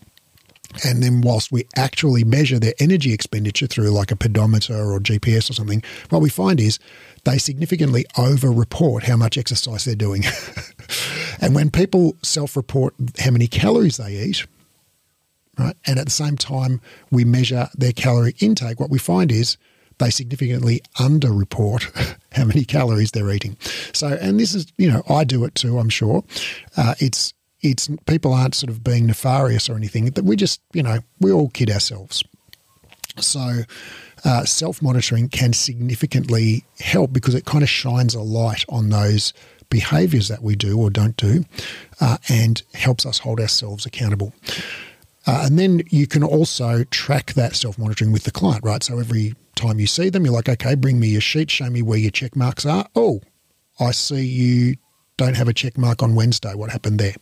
and 0.85 1.03
then 1.03 1.21
whilst 1.21 1.53
we 1.53 1.67
actually 1.77 2.25
measure 2.25 2.59
their 2.59 2.75
energy 2.79 3.13
expenditure 3.13 3.67
through 3.67 3.91
like 3.91 4.11
a 4.11 4.17
pedometer 4.17 4.75
or 4.75 4.99
GPS 5.01 5.51
or 5.51 5.53
something, 5.53 5.83
what 6.11 6.23
we 6.23 6.31
find 6.31 6.61
is 6.61 6.79
they 7.25 7.39
significantly 7.39 8.05
over-report 8.17 9.05
how 9.05 9.17
much 9.17 9.37
exercise 9.37 9.85
they're 9.85 9.95
doing. 9.95 10.23
and 11.41 11.55
when 11.55 11.71
people 11.71 12.17
self-report 12.23 12.95
how 13.19 13.31
many 13.31 13.47
calories 13.47 13.97
they 13.97 14.17
eat, 14.17 14.47
right, 15.59 15.77
and 15.87 15.99
at 15.99 16.07
the 16.07 16.13
same 16.13 16.37
time 16.37 16.81
we 17.11 17.25
measure 17.25 17.69
their 17.75 17.93
calorie 17.93 18.35
intake, 18.41 18.81
what 18.81 18.91
we 18.91 18.99
find 18.99 19.33
is 19.33 19.57
they 19.99 20.11
significantly 20.11 20.83
underreport 20.99 22.17
how 22.33 22.45
many 22.45 22.65
calories 22.65 23.13
they're 23.13 23.31
eating. 23.31 23.57
So, 23.93 24.09
and 24.09 24.39
this 24.39 24.55
is, 24.55 24.67
you 24.77 24.91
know, 24.91 25.03
I 25.09 25.25
do 25.25 25.45
it 25.45 25.55
too, 25.55 25.79
I'm 25.79 25.89
sure. 25.89 26.25
Uh, 26.77 26.95
it's, 26.99 27.33
it's, 27.63 27.89
people 28.07 28.35
aren't 28.35 28.55
sort 28.55 28.71
of 28.71 28.85
being 28.85 29.07
nefarious 29.07 29.71
or 29.71 29.75
anything, 29.75 30.11
that 30.11 30.25
we 30.25 30.37
just, 30.37 30.61
you 30.73 30.83
know, 30.83 30.99
we 31.21 31.33
all 31.33 31.49
kid 31.49 31.71
ourselves. 31.71 32.23
So, 33.19 33.63
uh, 34.25 34.45
self 34.45 34.83
monitoring 34.83 35.29
can 35.29 35.53
significantly 35.53 36.65
help 36.81 37.13
because 37.13 37.35
it 37.35 37.45
kind 37.45 37.63
of 37.63 37.69
shines 37.69 38.15
a 38.15 38.21
light 38.21 38.65
on 38.69 38.91
those 38.91 39.33
behaviors 39.71 40.29
that 40.29 40.43
we 40.43 40.57
do 40.57 40.79
or 40.79 40.91
don't 40.91 41.17
do 41.17 41.45
uh, 42.01 42.19
and 42.29 42.63
helps 42.75 43.05
us 43.05 43.19
hold 43.19 43.41
ourselves 43.41 43.87
accountable. 43.87 44.33
Uh, 45.27 45.43
and 45.45 45.59
then 45.59 45.83
you 45.91 46.07
can 46.07 46.23
also 46.23 46.85
track 46.85 47.33
that 47.33 47.57
self 47.57 47.79
monitoring 47.79 48.13
with 48.13 48.25
the 48.25 48.31
client, 48.31 48.65
right? 48.65 48.83
So 48.83 48.99
every 48.99 49.35
time 49.57 49.81
you 49.81 49.87
see 49.87 50.09
them, 50.09 50.25
you're 50.25 50.35
like, 50.35 50.49
okay, 50.49 50.75
bring 50.75 51.01
me 51.01 51.09
your 51.09 51.21
sheet, 51.21 51.51
show 51.51 51.69
me 51.69 51.83
where 51.83 51.99
your 51.99 52.13
check 52.13 52.37
marks 52.37 52.65
are. 52.65 52.87
Oh, 52.95 53.23
I 53.81 53.91
see 53.91 54.25
you 54.25 54.77
don't 55.17 55.35
have 55.37 55.49
a 55.49 55.53
check 55.53 55.77
mark 55.77 56.03
on 56.03 56.15
Wednesday. 56.15 56.55
What 56.55 56.71
happened 56.71 57.01
there? 57.01 57.15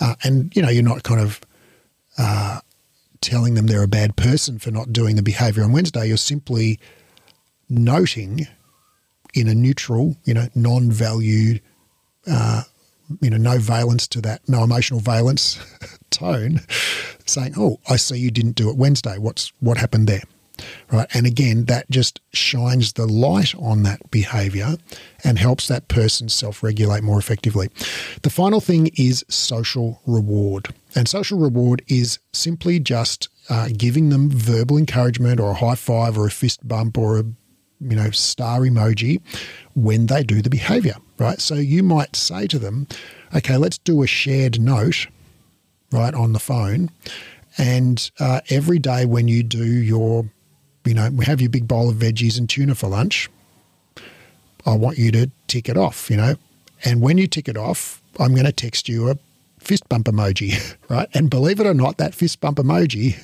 Uh, 0.00 0.14
and, 0.22 0.54
you 0.54 0.62
know, 0.62 0.68
you're 0.68 0.82
not 0.82 1.04
kind 1.04 1.20
of 1.20 1.40
uh, 2.18 2.60
telling 3.20 3.54
them 3.54 3.66
they're 3.66 3.82
a 3.82 3.88
bad 3.88 4.16
person 4.16 4.58
for 4.58 4.70
not 4.70 4.92
doing 4.92 5.16
the 5.16 5.22
behavior 5.22 5.62
on 5.62 5.72
Wednesday. 5.72 6.06
You're 6.06 6.16
simply 6.16 6.78
noting 7.68 8.46
in 9.34 9.48
a 9.48 9.54
neutral, 9.54 10.16
you 10.24 10.34
know, 10.34 10.48
non 10.54 10.90
valued, 10.90 11.60
uh, 12.26 12.62
you 13.20 13.30
know, 13.30 13.36
no 13.36 13.58
valence 13.58 14.06
to 14.08 14.20
that, 14.20 14.46
no 14.48 14.64
emotional 14.64 15.00
valence 15.00 15.58
tone, 16.10 16.60
saying, 17.26 17.54
"Oh, 17.56 17.80
I 17.88 17.96
see 17.96 18.18
you 18.18 18.30
didn't 18.30 18.56
do 18.56 18.70
it 18.70 18.76
Wednesday. 18.76 19.18
What's 19.18 19.52
what 19.60 19.78
happened 19.78 20.08
there?" 20.08 20.22
Right, 20.92 21.08
and 21.14 21.26
again, 21.26 21.64
that 21.64 21.90
just 21.90 22.20
shines 22.32 22.92
the 22.92 23.06
light 23.06 23.54
on 23.56 23.82
that 23.84 24.10
behaviour 24.10 24.76
and 25.24 25.38
helps 25.38 25.66
that 25.66 25.88
person 25.88 26.28
self-regulate 26.28 27.02
more 27.02 27.18
effectively. 27.18 27.70
The 28.22 28.30
final 28.30 28.60
thing 28.60 28.90
is 28.94 29.24
social 29.28 30.00
reward, 30.06 30.68
and 30.94 31.08
social 31.08 31.38
reward 31.38 31.82
is 31.88 32.18
simply 32.32 32.78
just 32.78 33.28
uh, 33.48 33.70
giving 33.76 34.10
them 34.10 34.30
verbal 34.30 34.76
encouragement 34.76 35.40
or 35.40 35.52
a 35.52 35.54
high 35.54 35.74
five 35.74 36.16
or 36.16 36.26
a 36.26 36.30
fist 36.30 36.66
bump 36.68 36.98
or 36.98 37.18
a 37.18 37.24
you 37.82 37.96
know 37.96 38.10
star 38.10 38.60
emoji 38.60 39.20
when 39.74 40.06
they 40.06 40.22
do 40.22 40.40
the 40.42 40.50
behavior 40.50 40.94
right 41.18 41.40
so 41.40 41.54
you 41.54 41.82
might 41.82 42.14
say 42.14 42.46
to 42.46 42.58
them 42.58 42.86
okay 43.34 43.56
let's 43.56 43.78
do 43.78 44.02
a 44.02 44.06
shared 44.06 44.60
note 44.60 45.06
right, 45.92 46.14
on 46.14 46.32
the 46.32 46.38
phone. 46.38 46.90
And 47.58 48.10
uh, 48.18 48.40
every 48.48 48.78
day 48.78 49.04
when 49.04 49.28
you 49.28 49.42
do 49.42 49.64
your, 49.64 50.24
you 50.84 50.94
know, 50.94 51.10
we 51.10 51.24
have 51.26 51.40
your 51.40 51.50
big 51.50 51.68
bowl 51.68 51.90
of 51.90 51.96
veggies 51.96 52.38
and 52.38 52.48
tuna 52.48 52.74
for 52.74 52.88
lunch, 52.88 53.28
I 54.64 54.74
want 54.74 54.98
you 54.98 55.12
to 55.12 55.30
tick 55.48 55.68
it 55.68 55.76
off, 55.76 56.10
you 56.10 56.16
know. 56.16 56.34
And 56.84 57.00
when 57.00 57.18
you 57.18 57.26
tick 57.26 57.48
it 57.48 57.56
off, 57.56 58.02
I'm 58.18 58.32
going 58.32 58.46
to 58.46 58.52
text 58.52 58.88
you 58.88 59.10
a 59.10 59.16
fist 59.58 59.88
bump 59.88 60.06
emoji, 60.06 60.76
right? 60.88 61.08
And 61.14 61.30
believe 61.30 61.60
it 61.60 61.66
or 61.66 61.74
not, 61.74 61.98
that 61.98 62.14
fist 62.14 62.40
bump 62.40 62.58
emoji 62.58 63.16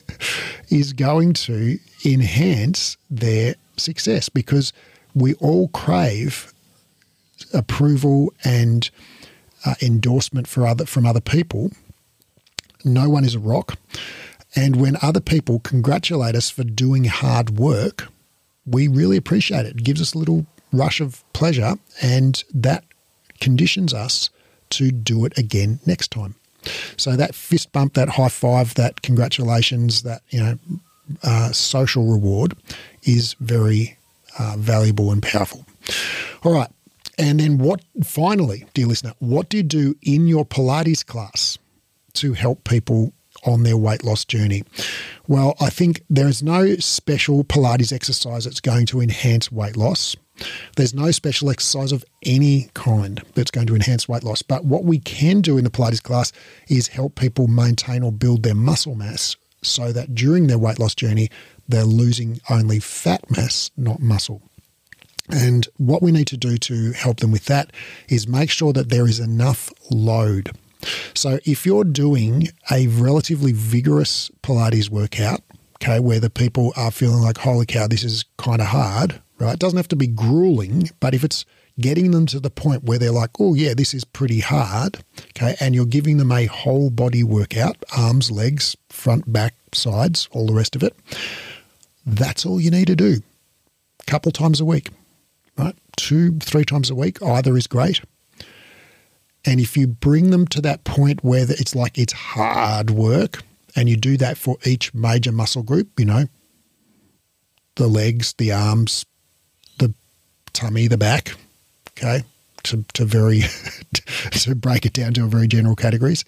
is 0.69 0.93
going 0.93 1.33
to 1.33 1.79
enhance 2.05 2.97
their 3.11 3.55
success 3.81 4.29
because 4.29 4.73
we 5.15 5.35
all 5.35 5.69
crave 5.69 6.53
approval 7.55 8.33
and 8.45 8.91
uh, 9.65 9.75
endorsement 9.83 10.47
for 10.47 10.67
other 10.67 10.87
from 10.87 11.07
other 11.07 11.21
people 11.21 11.71
no 12.85 13.09
one 13.09 13.25
is 13.25 13.35
a 13.35 13.39
rock. 13.39 13.79
And 14.57 14.77
when 14.77 14.97
other 15.03 15.21
people 15.21 15.61
congratulate 15.61 16.35
us 16.35 16.51
for 16.51 16.65
doing 16.65 17.05
hard 17.05 17.59
work, 17.59 18.09
we 18.67 18.89
really 18.89 19.17
appreciate 19.17 19.67
it. 19.67 19.77
It 19.77 19.85
gives 19.85 20.01
us 20.01 20.15
a 20.15 20.19
little 20.19 20.47
rush 20.73 21.01
of 21.01 21.25
pleasure, 21.33 21.75
and 22.03 22.43
that 22.53 22.85
conditions 23.41 23.95
us 23.95 24.31
to 24.71 24.91
do 24.91 25.25
it 25.25 25.37
again 25.39 25.81
next 25.87 26.11
time. 26.11 26.35
So 26.97 27.17
that 27.17 27.35
fist 27.35 27.73
bump, 27.73 27.95
that 27.95 28.11
high 28.11 28.29
five, 28.29 28.75
that 28.75 29.03
congratulations, 29.03 30.03
that 30.03 30.23
you 30.31 30.41
know, 30.41 30.59
uh, 31.23 31.53
social 31.53 32.07
reward 32.07 32.55
is 33.03 33.35
very 33.41 33.97
uh, 34.39 34.57
valuable 34.59 35.11
and 35.11 35.23
powerful. 35.23 35.67
All 36.45 36.53
right, 36.53 36.71
and 37.19 37.41
then 37.41 37.59
what? 37.59 37.83
Finally, 38.05 38.67
dear 38.75 38.87
listener, 38.87 39.15
what 39.19 39.49
do 39.49 39.57
you 39.57 39.63
do 39.63 39.97
in 40.03 40.27
your 40.27 40.45
Pilates 40.45 41.05
class? 41.05 41.59
to 42.19 42.33
help 42.33 42.65
people 42.65 43.13
on 43.45 43.63
their 43.63 43.77
weight 43.77 44.05
loss 44.05 44.25
journey? 44.25 44.65
Well, 45.27 45.57
I 45.61 45.71
think 45.71 46.03
there 46.11 46.29
is 46.29 46.43
no 46.43 46.77
special 46.77 47.45
Pilates 47.45 47.93
exercise 47.93 48.45
that's 48.45 48.61
going 48.61 48.87
to 48.87 49.01
enhance 49.01 49.53
weight 49.53 49.77
loss. 49.77 50.17
There's 50.77 50.95
no 50.95 51.11
special 51.11 51.51
exercise 51.51 51.93
of 51.93 52.05
any 52.25 52.71
kind 52.75 53.23
that's 53.35 53.51
going 53.51 53.67
to 53.69 53.75
enhance 53.75 54.09
weight 54.09 54.23
loss. 54.23 54.43
But 54.43 54.65
what 54.65 54.85
we 54.85 54.99
can 54.99 55.41
do 55.41 55.59
in 55.59 55.65
the 55.65 55.71
Pilates 55.71 56.03
class 56.03 56.33
is 56.69 56.89
help 56.89 57.15
people 57.15 57.49
maintain 57.49 58.03
or 58.03 58.13
build 58.13 58.43
their 58.43 58.55
muscle 58.55 58.95
mass 58.95 59.37
so 59.63 59.93
that 59.93 60.15
during 60.15 60.47
their 60.47 60.59
weight 60.59 60.79
loss 60.79 60.95
journey, 60.95 61.31
they're 61.69 61.85
losing 61.85 62.41
only 62.49 62.81
fat 62.81 63.31
mass, 63.31 63.71
not 63.77 64.01
muscle. 64.01 64.43
And 65.31 65.69
what 65.77 66.03
we 66.03 66.11
need 66.11 66.27
to 66.29 66.37
do 66.37 66.57
to 66.57 66.93
help 66.93 67.19
them 67.19 67.33
with 67.33 67.45
that 67.47 67.73
is 68.09 68.27
make 68.27 68.51
sure 68.51 68.73
that 68.73 68.89
there 68.89 69.07
is 69.07 69.21
enough 69.21 69.71
load. 69.91 70.53
So 71.15 71.39
if 71.45 71.67
you're 71.67 71.85
doing 71.85 72.49
a 72.71 72.87
relatively 72.87 73.53
vigorous 73.53 74.31
Pilates 74.43 74.89
workout, 74.89 75.43
okay, 75.77 76.01
where 76.01 76.21
the 76.21 76.31
people 76.31 76.73
are 76.77 76.91
feeling 76.91 77.21
like, 77.21 77.39
holy 77.39 77.67
cow, 77.67 77.87
this 77.87 78.05
is 78.05 78.25
kind 78.39 78.61
of 78.61 78.69
hard, 78.69 79.21
right? 79.39 79.55
It 79.55 79.61
doesn't 79.61 79.77
have 79.77 79.89
to 79.89 79.97
be 79.97 80.07
grueling, 80.07 80.91
but 81.01 81.15
if 81.15 81.25
it's 81.25 81.45
getting 81.81 82.11
them 82.11 82.27
to 82.27 82.41
the 82.41 82.51
point 82.51 82.85
where 82.85 82.99
they're 82.99 83.13
like, 83.13 83.31
oh, 83.39 83.55
yeah, 83.55 83.75
this 83.75 83.95
is 83.95 84.05
pretty 84.05 84.41
hard, 84.41 84.99
okay, 85.31 85.57
and 85.61 85.75
you're 85.75 85.87
giving 85.87 86.19
them 86.19 86.33
a 86.33 86.47
whole 86.47 86.91
body 86.91 87.23
workout 87.23 87.77
arms, 87.97 88.31
legs, 88.31 88.77
front, 88.89 89.33
back, 89.33 89.55
sides, 89.73 90.29
all 90.33 90.47
the 90.47 90.55
rest 90.55 90.75
of 90.75 90.83
it 90.83 90.97
that's 92.09 92.47
all 92.47 92.61
you 92.61 92.71
need 92.71 92.87
to 92.87 92.97
do. 92.97 93.21
A 94.01 94.11
couple 94.11 94.33
times 94.33 94.61
a 94.61 94.65
week, 94.65 94.91
right? 95.57 95.75
Two, 95.97 96.39
three 96.39 96.65
times 96.65 96.91
a 96.91 96.95
week, 96.95 97.23
either 97.23 97.57
is 97.57 97.67
great. 97.67 98.01
And 99.45 99.61
if 99.61 99.77
you 99.77 99.87
bring 99.87 100.31
them 100.31 100.47
to 100.49 100.61
that 100.63 100.85
point 100.85 101.23
where 101.23 101.47
it's 101.49 101.75
like 101.75 101.99
it's 101.99 102.13
hard 102.13 102.91
work, 102.91 103.43
and 103.77 103.89
you 103.89 103.97
do 103.97 104.17
that 104.17 104.39
for 104.39 104.57
each 104.65 104.93
major 104.95 105.31
muscle 105.31 105.63
group, 105.63 105.89
you 105.99 106.07
know, 106.07 106.25
the 107.77 107.87
legs, 107.87 108.35
the 108.39 108.53
arms, 108.53 109.05
the 109.79 109.95
tummy, 110.53 110.89
the 110.89 110.99
back, 110.99 111.35
okay, 111.99 112.25
to, 112.65 112.85
to 112.95 113.05
very, 113.05 113.43
to 114.33 114.55
break 114.55 114.87
it 114.87 114.93
down 114.93 115.15
to 115.15 115.25
a 115.25 115.29
very 115.29 115.47
general 115.47 115.77
categories, 115.77 116.25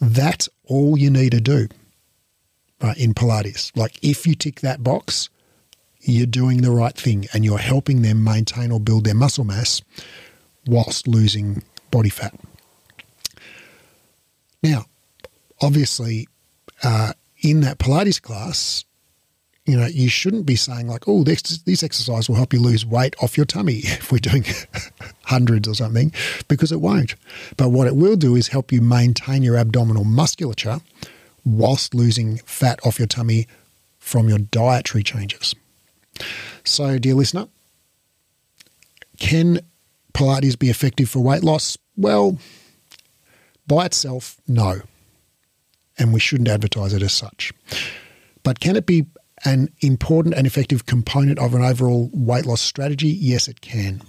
that's 0.00 0.48
all 0.66 0.98
you 0.98 1.10
need 1.10 1.32
to 1.32 1.40
do 1.40 1.68
right, 2.82 2.96
in 2.96 3.14
Pilates. 3.14 3.76
Like 3.76 3.98
if 4.02 4.26
you 4.26 4.34
tick 4.34 4.60
that 4.60 4.82
box, 4.82 5.28
you're 6.00 6.26
doing 6.26 6.62
the 6.62 6.70
right 6.70 6.94
thing 6.94 7.26
and 7.32 7.44
you're 7.44 7.58
helping 7.58 8.02
them 8.02 8.24
maintain 8.24 8.70
or 8.70 8.80
build 8.80 9.04
their 9.04 9.14
muscle 9.14 9.44
mass 9.44 9.82
whilst 10.66 11.06
losing 11.06 11.62
body 11.90 12.08
fat. 12.08 12.34
Now, 14.62 14.86
obviously, 15.60 16.28
uh, 16.82 17.12
in 17.42 17.60
that 17.60 17.78
Pilates 17.78 18.20
class, 18.20 18.84
you 19.70 19.76
know, 19.76 19.86
you 19.86 20.08
shouldn't 20.08 20.46
be 20.46 20.56
saying 20.56 20.88
like, 20.88 21.06
"Oh, 21.06 21.22
this 21.22 21.42
this 21.42 21.84
exercise 21.84 22.28
will 22.28 22.34
help 22.34 22.52
you 22.52 22.58
lose 22.58 22.84
weight 22.84 23.14
off 23.22 23.36
your 23.36 23.46
tummy." 23.46 23.82
If 24.00 24.10
we're 24.10 24.18
doing 24.18 24.44
hundreds 25.24 25.68
or 25.68 25.74
something, 25.74 26.12
because 26.48 26.72
it 26.72 26.80
won't. 26.80 27.14
But 27.56 27.68
what 27.68 27.86
it 27.86 27.94
will 27.94 28.16
do 28.16 28.34
is 28.34 28.48
help 28.48 28.72
you 28.72 28.80
maintain 28.82 29.44
your 29.44 29.56
abdominal 29.56 30.04
musculature 30.04 30.80
whilst 31.44 31.94
losing 31.94 32.38
fat 32.38 32.80
off 32.84 32.98
your 32.98 33.06
tummy 33.06 33.46
from 33.98 34.28
your 34.28 34.38
dietary 34.38 35.04
changes. 35.04 35.54
So, 36.64 36.98
dear 36.98 37.14
listener, 37.14 37.46
can 39.18 39.60
Pilates 40.12 40.58
be 40.58 40.68
effective 40.68 41.08
for 41.08 41.20
weight 41.20 41.44
loss? 41.44 41.78
Well, 41.96 42.38
by 43.68 43.86
itself, 43.86 44.36
no. 44.48 44.80
And 45.96 46.12
we 46.12 46.18
shouldn't 46.18 46.48
advertise 46.48 46.92
it 46.92 47.02
as 47.02 47.12
such. 47.12 47.52
But 48.42 48.58
can 48.58 48.74
it 48.74 48.86
be 48.86 49.06
an 49.44 49.68
important 49.80 50.34
and 50.34 50.46
effective 50.46 50.86
component 50.86 51.38
of 51.38 51.54
an 51.54 51.62
overall 51.62 52.10
weight 52.12 52.46
loss 52.46 52.60
strategy? 52.60 53.08
Yes, 53.08 53.48
it 53.48 53.60
can. 53.60 54.02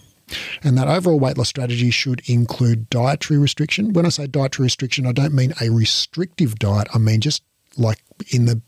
And 0.64 0.78
that 0.78 0.88
overall 0.88 1.20
weight 1.20 1.38
loss 1.38 1.50
strategy 1.50 1.92
should 1.92 2.22
include 2.30 2.90
dietary 2.90 3.40
restriction. 3.40 3.94
When 3.94 4.06
I 4.06 4.10
say 4.10 4.28
dietary 4.28 4.66
restriction, 4.66 5.06
I 5.06 5.12
don't 5.12 5.34
mean 5.34 5.54
a 5.62 5.70
restrictive 5.70 6.60
diet. 6.60 6.88
I 6.94 6.98
mean 6.98 7.22
just 7.22 7.44
like 7.78 8.00
in 8.32 8.46
the 8.46 8.62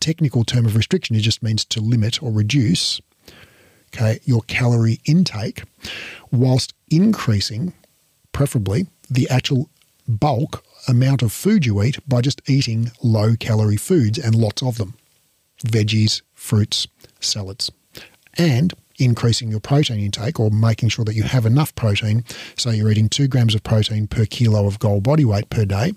technical 0.00 0.44
term 0.44 0.66
of 0.66 0.76
restriction, 0.76 1.16
it 1.16 1.20
just 1.20 1.42
means 1.42 1.64
to 1.66 1.80
limit 1.80 2.22
or 2.22 2.30
reduce 2.30 3.00
okay, 3.94 4.18
your 4.24 4.42
calorie 4.42 5.00
intake 5.04 5.62
whilst 6.30 6.74
increasing, 6.90 7.72
preferably, 8.32 8.88
the 9.08 9.28
actual 9.30 9.70
bulk 10.08 10.64
amount 10.88 11.22
of 11.22 11.32
food 11.32 11.64
you 11.64 11.82
eat 11.82 11.98
by 12.08 12.20
just 12.20 12.42
eating 12.48 12.90
low 13.02 13.36
calorie 13.36 13.76
foods 13.76 14.18
and 14.18 14.34
lots 14.34 14.62
of 14.62 14.76
them 14.76 14.94
veggies, 15.62 16.22
fruits, 16.34 16.86
salads, 17.20 17.70
and 18.36 18.74
increasing 18.98 19.50
your 19.50 19.60
protein 19.60 20.00
intake 20.00 20.38
or 20.38 20.50
making 20.50 20.88
sure 20.88 21.04
that 21.04 21.14
you 21.14 21.24
have 21.24 21.46
enough 21.46 21.74
protein. 21.74 22.24
So 22.56 22.70
you're 22.70 22.90
eating 22.90 23.08
two 23.08 23.28
grams 23.28 23.54
of 23.54 23.62
protein 23.62 24.06
per 24.06 24.24
kilo 24.24 24.66
of 24.66 24.78
goal 24.78 25.00
body 25.00 25.24
weight 25.24 25.50
per 25.50 25.64
day 25.64 25.94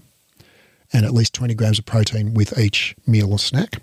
and 0.93 1.05
at 1.05 1.13
least 1.13 1.33
20 1.33 1.53
grams 1.53 1.79
of 1.79 1.85
protein 1.85 2.33
with 2.33 2.57
each 2.57 2.95
meal 3.05 3.31
or 3.31 3.39
snack. 3.39 3.81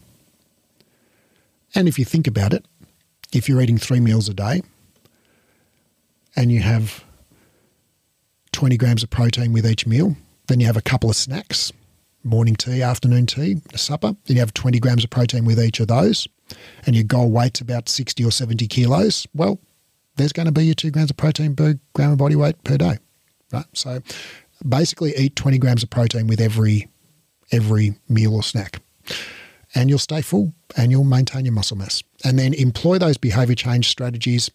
And 1.75 1.89
if 1.89 1.99
you 1.99 2.05
think 2.05 2.27
about 2.27 2.53
it, 2.53 2.65
if 3.33 3.49
you're 3.49 3.61
eating 3.61 3.79
three 3.79 4.01
meals 4.01 4.29
a 4.29 4.35
day 4.35 4.63
and 6.37 6.51
you 6.51 6.61
have 6.61 7.05
20 8.53 8.77
grams 8.77 9.03
of 9.03 9.11
protein 9.11 9.53
with 9.53 9.67
each 9.67 9.87
meal, 9.87 10.17
then 10.47 10.61
you 10.61 10.67
have 10.67 10.77
a 10.77 10.83
couple 10.83 11.11
of 11.11 11.17
snacks, 11.17 11.73
morning 12.25 12.57
tea, 12.57 12.83
afternoon 12.83 13.27
tea, 13.27 13.61
supper, 13.75 14.17
then 14.25 14.37
you 14.37 14.41
have 14.41 14.55
20 14.55 14.79
grams 14.81 15.05
of 15.05 15.11
protein 15.11 15.45
with 15.45 15.61
each 15.61 15.81
of 15.81 15.89
those, 15.89 16.27
and 16.87 16.95
your 16.95 17.05
goal 17.05 17.31
weight's 17.31 17.61
about 17.61 17.89
60 17.89 18.25
or 18.25 18.31
70 18.31 18.67
kilos, 18.69 19.27
well, 19.35 19.59
there's 20.17 20.33
going 20.33 20.47
to 20.47 20.53
be 20.53 20.65
your 20.65 20.75
two 20.75 20.91
grams 20.91 21.11
of 21.11 21.17
protein 21.17 21.57
per 21.57 21.79
gram 21.93 22.13
of 22.13 22.19
body 22.19 22.37
weight 22.37 22.63
per 22.65 22.77
day. 22.77 22.99
Right? 23.53 23.67
So 23.73 24.01
basically 24.67 25.15
eat 25.17 25.37
20 25.37 25.59
grams 25.59 25.83
of 25.83 25.91
protein 25.91 26.27
with 26.27 26.41
every 26.41 26.89
every 27.53 27.95
meal 28.09 28.35
or 28.35 28.43
snack. 28.43 28.81
And 29.75 29.91
you'll 29.91 29.99
stay 29.99 30.23
full 30.23 30.53
and 30.77 30.91
you'll 30.91 31.05
maintain 31.05 31.45
your 31.45 31.55
muscle 31.55 31.77
mass. 31.77 32.03
And 32.25 32.39
then 32.39 32.55
employ 32.55 32.99
those 32.99 33.17
behavior 33.17 33.55
change 33.55 33.89
strategies 33.89 34.51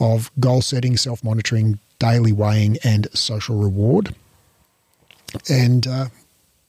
of 0.00 0.30
goal 0.40 0.62
setting, 0.62 0.96
self 0.96 1.22
monitoring, 1.22 1.78
daily 1.98 2.32
weighing, 2.32 2.78
and 2.82 3.06
social 3.14 3.56
reward. 3.56 4.14
And 5.48 5.86
uh, 5.86 6.06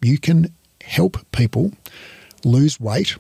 you 0.04 0.18
can 0.18 0.54
help 0.82 1.18
people 1.32 1.72
lose 2.44 2.80
weight 2.80 3.16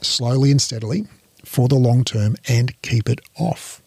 slowly 0.00 0.50
and 0.50 0.60
steadily 0.60 1.06
for 1.44 1.68
the 1.68 1.76
long 1.76 2.04
term 2.04 2.36
and 2.48 2.80
keep 2.82 3.08
it 3.08 3.20
off. 3.38 3.82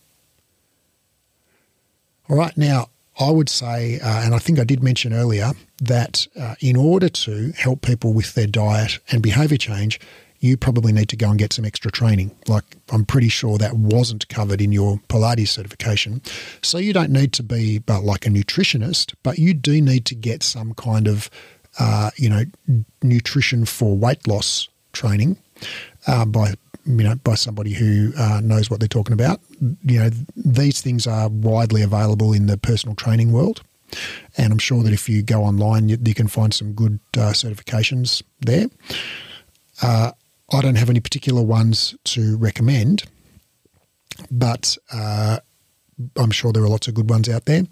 All 2.29 2.37
right, 2.37 2.55
now 2.57 2.89
I 3.19 3.31
would 3.31 3.49
say, 3.49 3.99
uh, 3.99 4.21
and 4.23 4.33
I 4.33 4.39
think 4.39 4.59
I 4.59 4.63
did 4.63 4.81
mention 4.81 5.13
earlier, 5.13 5.51
that 5.81 6.27
uh, 6.39 6.55
in 6.61 6.75
order 6.75 7.09
to 7.09 7.51
help 7.57 7.81
people 7.81 8.13
with 8.13 8.33
their 8.33 8.47
diet 8.47 8.99
and 9.11 9.21
behavior 9.21 9.57
change, 9.57 9.99
you 10.39 10.55
probably 10.55 10.93
need 10.93 11.09
to 11.09 11.17
go 11.17 11.29
and 11.29 11.37
get 11.37 11.51
some 11.51 11.65
extra 11.65 11.91
training. 11.91 12.31
Like, 12.47 12.63
I'm 12.91 13.03
pretty 13.03 13.27
sure 13.27 13.57
that 13.57 13.73
wasn't 13.73 14.29
covered 14.29 14.61
in 14.61 14.71
your 14.71 15.01
Pilates 15.09 15.49
certification. 15.49 16.21
So, 16.61 16.77
you 16.77 16.93
don't 16.93 17.11
need 17.11 17.33
to 17.33 17.43
be 17.43 17.79
but 17.79 18.03
like 18.03 18.25
a 18.25 18.29
nutritionist, 18.29 19.15
but 19.21 19.37
you 19.37 19.53
do 19.53 19.81
need 19.81 20.05
to 20.05 20.15
get 20.15 20.41
some 20.41 20.73
kind 20.75 21.07
of, 21.07 21.29
uh, 21.79 22.11
you 22.17 22.29
know, 22.29 22.43
nutrition 23.01 23.65
for 23.65 23.95
weight 23.95 24.27
loss 24.27 24.67
training 24.93 25.37
uh, 26.07 26.25
by 26.25 26.53
you 26.85 27.03
know, 27.03 27.15
by 27.15 27.35
somebody 27.35 27.73
who 27.73 28.11
uh, 28.17 28.41
knows 28.43 28.69
what 28.69 28.79
they're 28.79 28.87
talking 28.87 29.13
about. 29.13 29.39
You 29.83 29.99
know, 29.99 30.09
these 30.35 30.81
things 30.81 31.05
are 31.05 31.29
widely 31.29 31.83
available 31.83 32.33
in 32.33 32.47
the 32.47 32.57
personal 32.57 32.95
training 32.95 33.31
world. 33.31 33.61
And 34.37 34.51
I'm 34.51 34.59
sure 34.59 34.81
that 34.83 34.93
if 34.93 35.09
you 35.09 35.21
go 35.21 35.43
online, 35.43 35.89
you, 35.89 35.97
you 36.03 36.13
can 36.13 36.27
find 36.27 36.53
some 36.53 36.73
good 36.73 36.99
uh, 37.15 37.31
certifications 37.31 38.23
there. 38.39 38.67
Uh, 39.81 40.11
I 40.51 40.61
don't 40.61 40.75
have 40.75 40.89
any 40.89 40.99
particular 40.99 41.43
ones 41.43 41.95
to 42.05 42.37
recommend, 42.37 43.03
but 44.31 44.77
uh, 44.91 45.39
I'm 46.15 46.31
sure 46.31 46.51
there 46.51 46.63
are 46.63 46.69
lots 46.69 46.87
of 46.87 46.93
good 46.93 47.09
ones 47.09 47.29
out 47.29 47.45
there. 47.45 47.63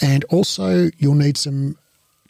And 0.00 0.24
also, 0.24 0.90
you'll 0.98 1.14
need 1.14 1.36
some 1.36 1.78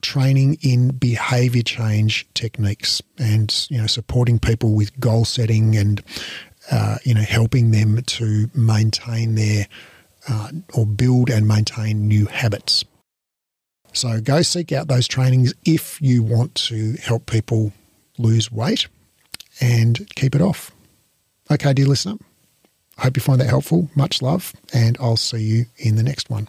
training 0.02 0.58
in 0.60 0.90
behavior 0.90 1.62
change 1.62 2.26
techniques 2.34 3.00
and 3.18 3.66
you 3.70 3.78
know 3.78 3.86
supporting 3.86 4.38
people 4.38 4.74
with 4.74 4.98
goal 5.00 5.24
setting 5.24 5.76
and 5.76 6.02
uh, 6.70 6.98
you 7.04 7.14
know 7.14 7.22
helping 7.22 7.70
them 7.70 8.02
to 8.02 8.50
maintain 8.54 9.34
their 9.34 9.66
uh, 10.28 10.50
or 10.74 10.86
build 10.86 11.30
and 11.30 11.48
maintain 11.48 12.06
new 12.06 12.26
habits. 12.26 12.84
So 13.92 14.20
go 14.20 14.42
seek 14.42 14.72
out 14.72 14.88
those 14.88 15.08
trainings 15.08 15.52
if 15.64 16.00
you 16.00 16.22
want 16.22 16.54
to 16.56 16.94
help 16.94 17.26
people 17.26 17.72
lose 18.18 18.50
weight 18.50 18.86
and 19.60 20.08
keep 20.14 20.34
it 20.34 20.40
off. 20.40 20.70
Okay, 21.50 21.72
dear 21.74 21.86
listener, 21.86 22.16
I 22.96 23.02
hope 23.02 23.16
you 23.16 23.22
find 23.22 23.40
that 23.40 23.48
helpful. 23.48 23.90
Much 23.94 24.22
love, 24.22 24.54
and 24.72 24.96
I'll 25.00 25.16
see 25.16 25.42
you 25.42 25.66
in 25.76 25.96
the 25.96 26.02
next 26.02 26.30
one. 26.30 26.48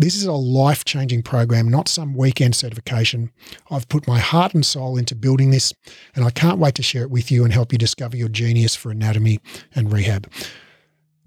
This 0.00 0.16
is 0.16 0.24
a 0.24 0.32
life 0.32 0.86
changing 0.86 1.24
program, 1.24 1.68
not 1.68 1.86
some 1.86 2.14
weekend 2.14 2.56
certification. 2.56 3.30
I've 3.70 3.86
put 3.90 4.08
my 4.08 4.18
heart 4.18 4.54
and 4.54 4.64
soul 4.64 4.96
into 4.96 5.14
building 5.14 5.50
this, 5.50 5.74
and 6.16 6.24
I 6.24 6.30
can't 6.30 6.58
wait 6.58 6.74
to 6.76 6.82
share 6.82 7.02
it 7.02 7.10
with 7.10 7.30
you 7.30 7.44
and 7.44 7.52
help 7.52 7.70
you 7.70 7.76
discover 7.76 8.16
your 8.16 8.30
genius 8.30 8.74
for 8.74 8.90
anatomy 8.90 9.40
and 9.74 9.92
rehab. 9.92 10.26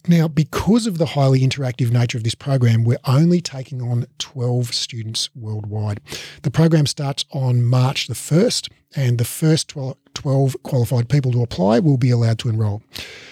Now, 0.07 0.27
because 0.27 0.85
of 0.85 0.97
the 0.97 1.05
highly 1.05 1.39
interactive 1.39 1.89
nature 1.91 2.17
of 2.17 2.25
this 2.25 2.35
program, 2.35 2.83
we're 2.83 2.99
only 3.05 3.39
taking 3.39 3.81
on 3.81 4.05
12 4.17 4.73
students 4.73 5.29
worldwide. 5.33 6.01
The 6.41 6.51
program 6.51 6.87
starts 6.87 7.23
on 7.31 7.63
March 7.63 8.07
the 8.07 8.13
1st, 8.13 8.69
and 8.97 9.17
the 9.17 9.23
first 9.23 9.73
12 10.13 10.63
qualified 10.63 11.07
people 11.07 11.31
to 11.31 11.41
apply 11.41 11.79
will 11.79 11.95
be 11.97 12.09
allowed 12.11 12.37
to 12.39 12.49
enroll. 12.49 12.83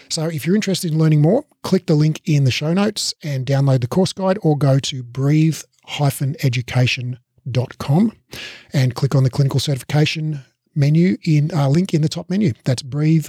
So, 0.10 0.28
if 0.28 0.46
you're 0.46 0.56
interested 0.56 0.94
in 0.94 0.98
learning 0.98 1.22
more, 1.22 1.44
click 1.62 1.88
the 1.88 1.96
link 1.96 2.22
in 2.24 2.46
the 2.46 2.52
show 2.52 2.74
notes 2.74 3.14
and 3.22 3.46
download 3.46 3.82
the 3.82 3.88
course 3.88 4.14
guide 4.14 4.40
or 4.42 4.58
go 4.58 4.80
to 4.80 5.04
breathe 5.04 5.62
education.com 6.42 8.14
and 8.72 8.96
click 8.96 9.14
on 9.14 9.24
the 9.24 9.30
clinical 9.30 9.60
certification 9.60 10.40
menu 10.74 11.18
in 11.26 11.52
uh, 11.54 11.68
link 11.68 11.94
in 11.94 12.02
the 12.02 12.08
top 12.08 12.30
menu. 12.30 12.54
That's 12.64 12.82
breathe 12.82 13.28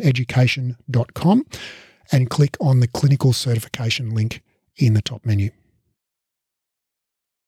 education.com 0.00 1.46
and 2.12 2.30
click 2.30 2.56
on 2.60 2.80
the 2.80 2.88
clinical 2.88 3.32
certification 3.32 4.14
link 4.14 4.42
in 4.76 4.94
the 4.94 5.02
top 5.02 5.24
menu. 5.24 5.50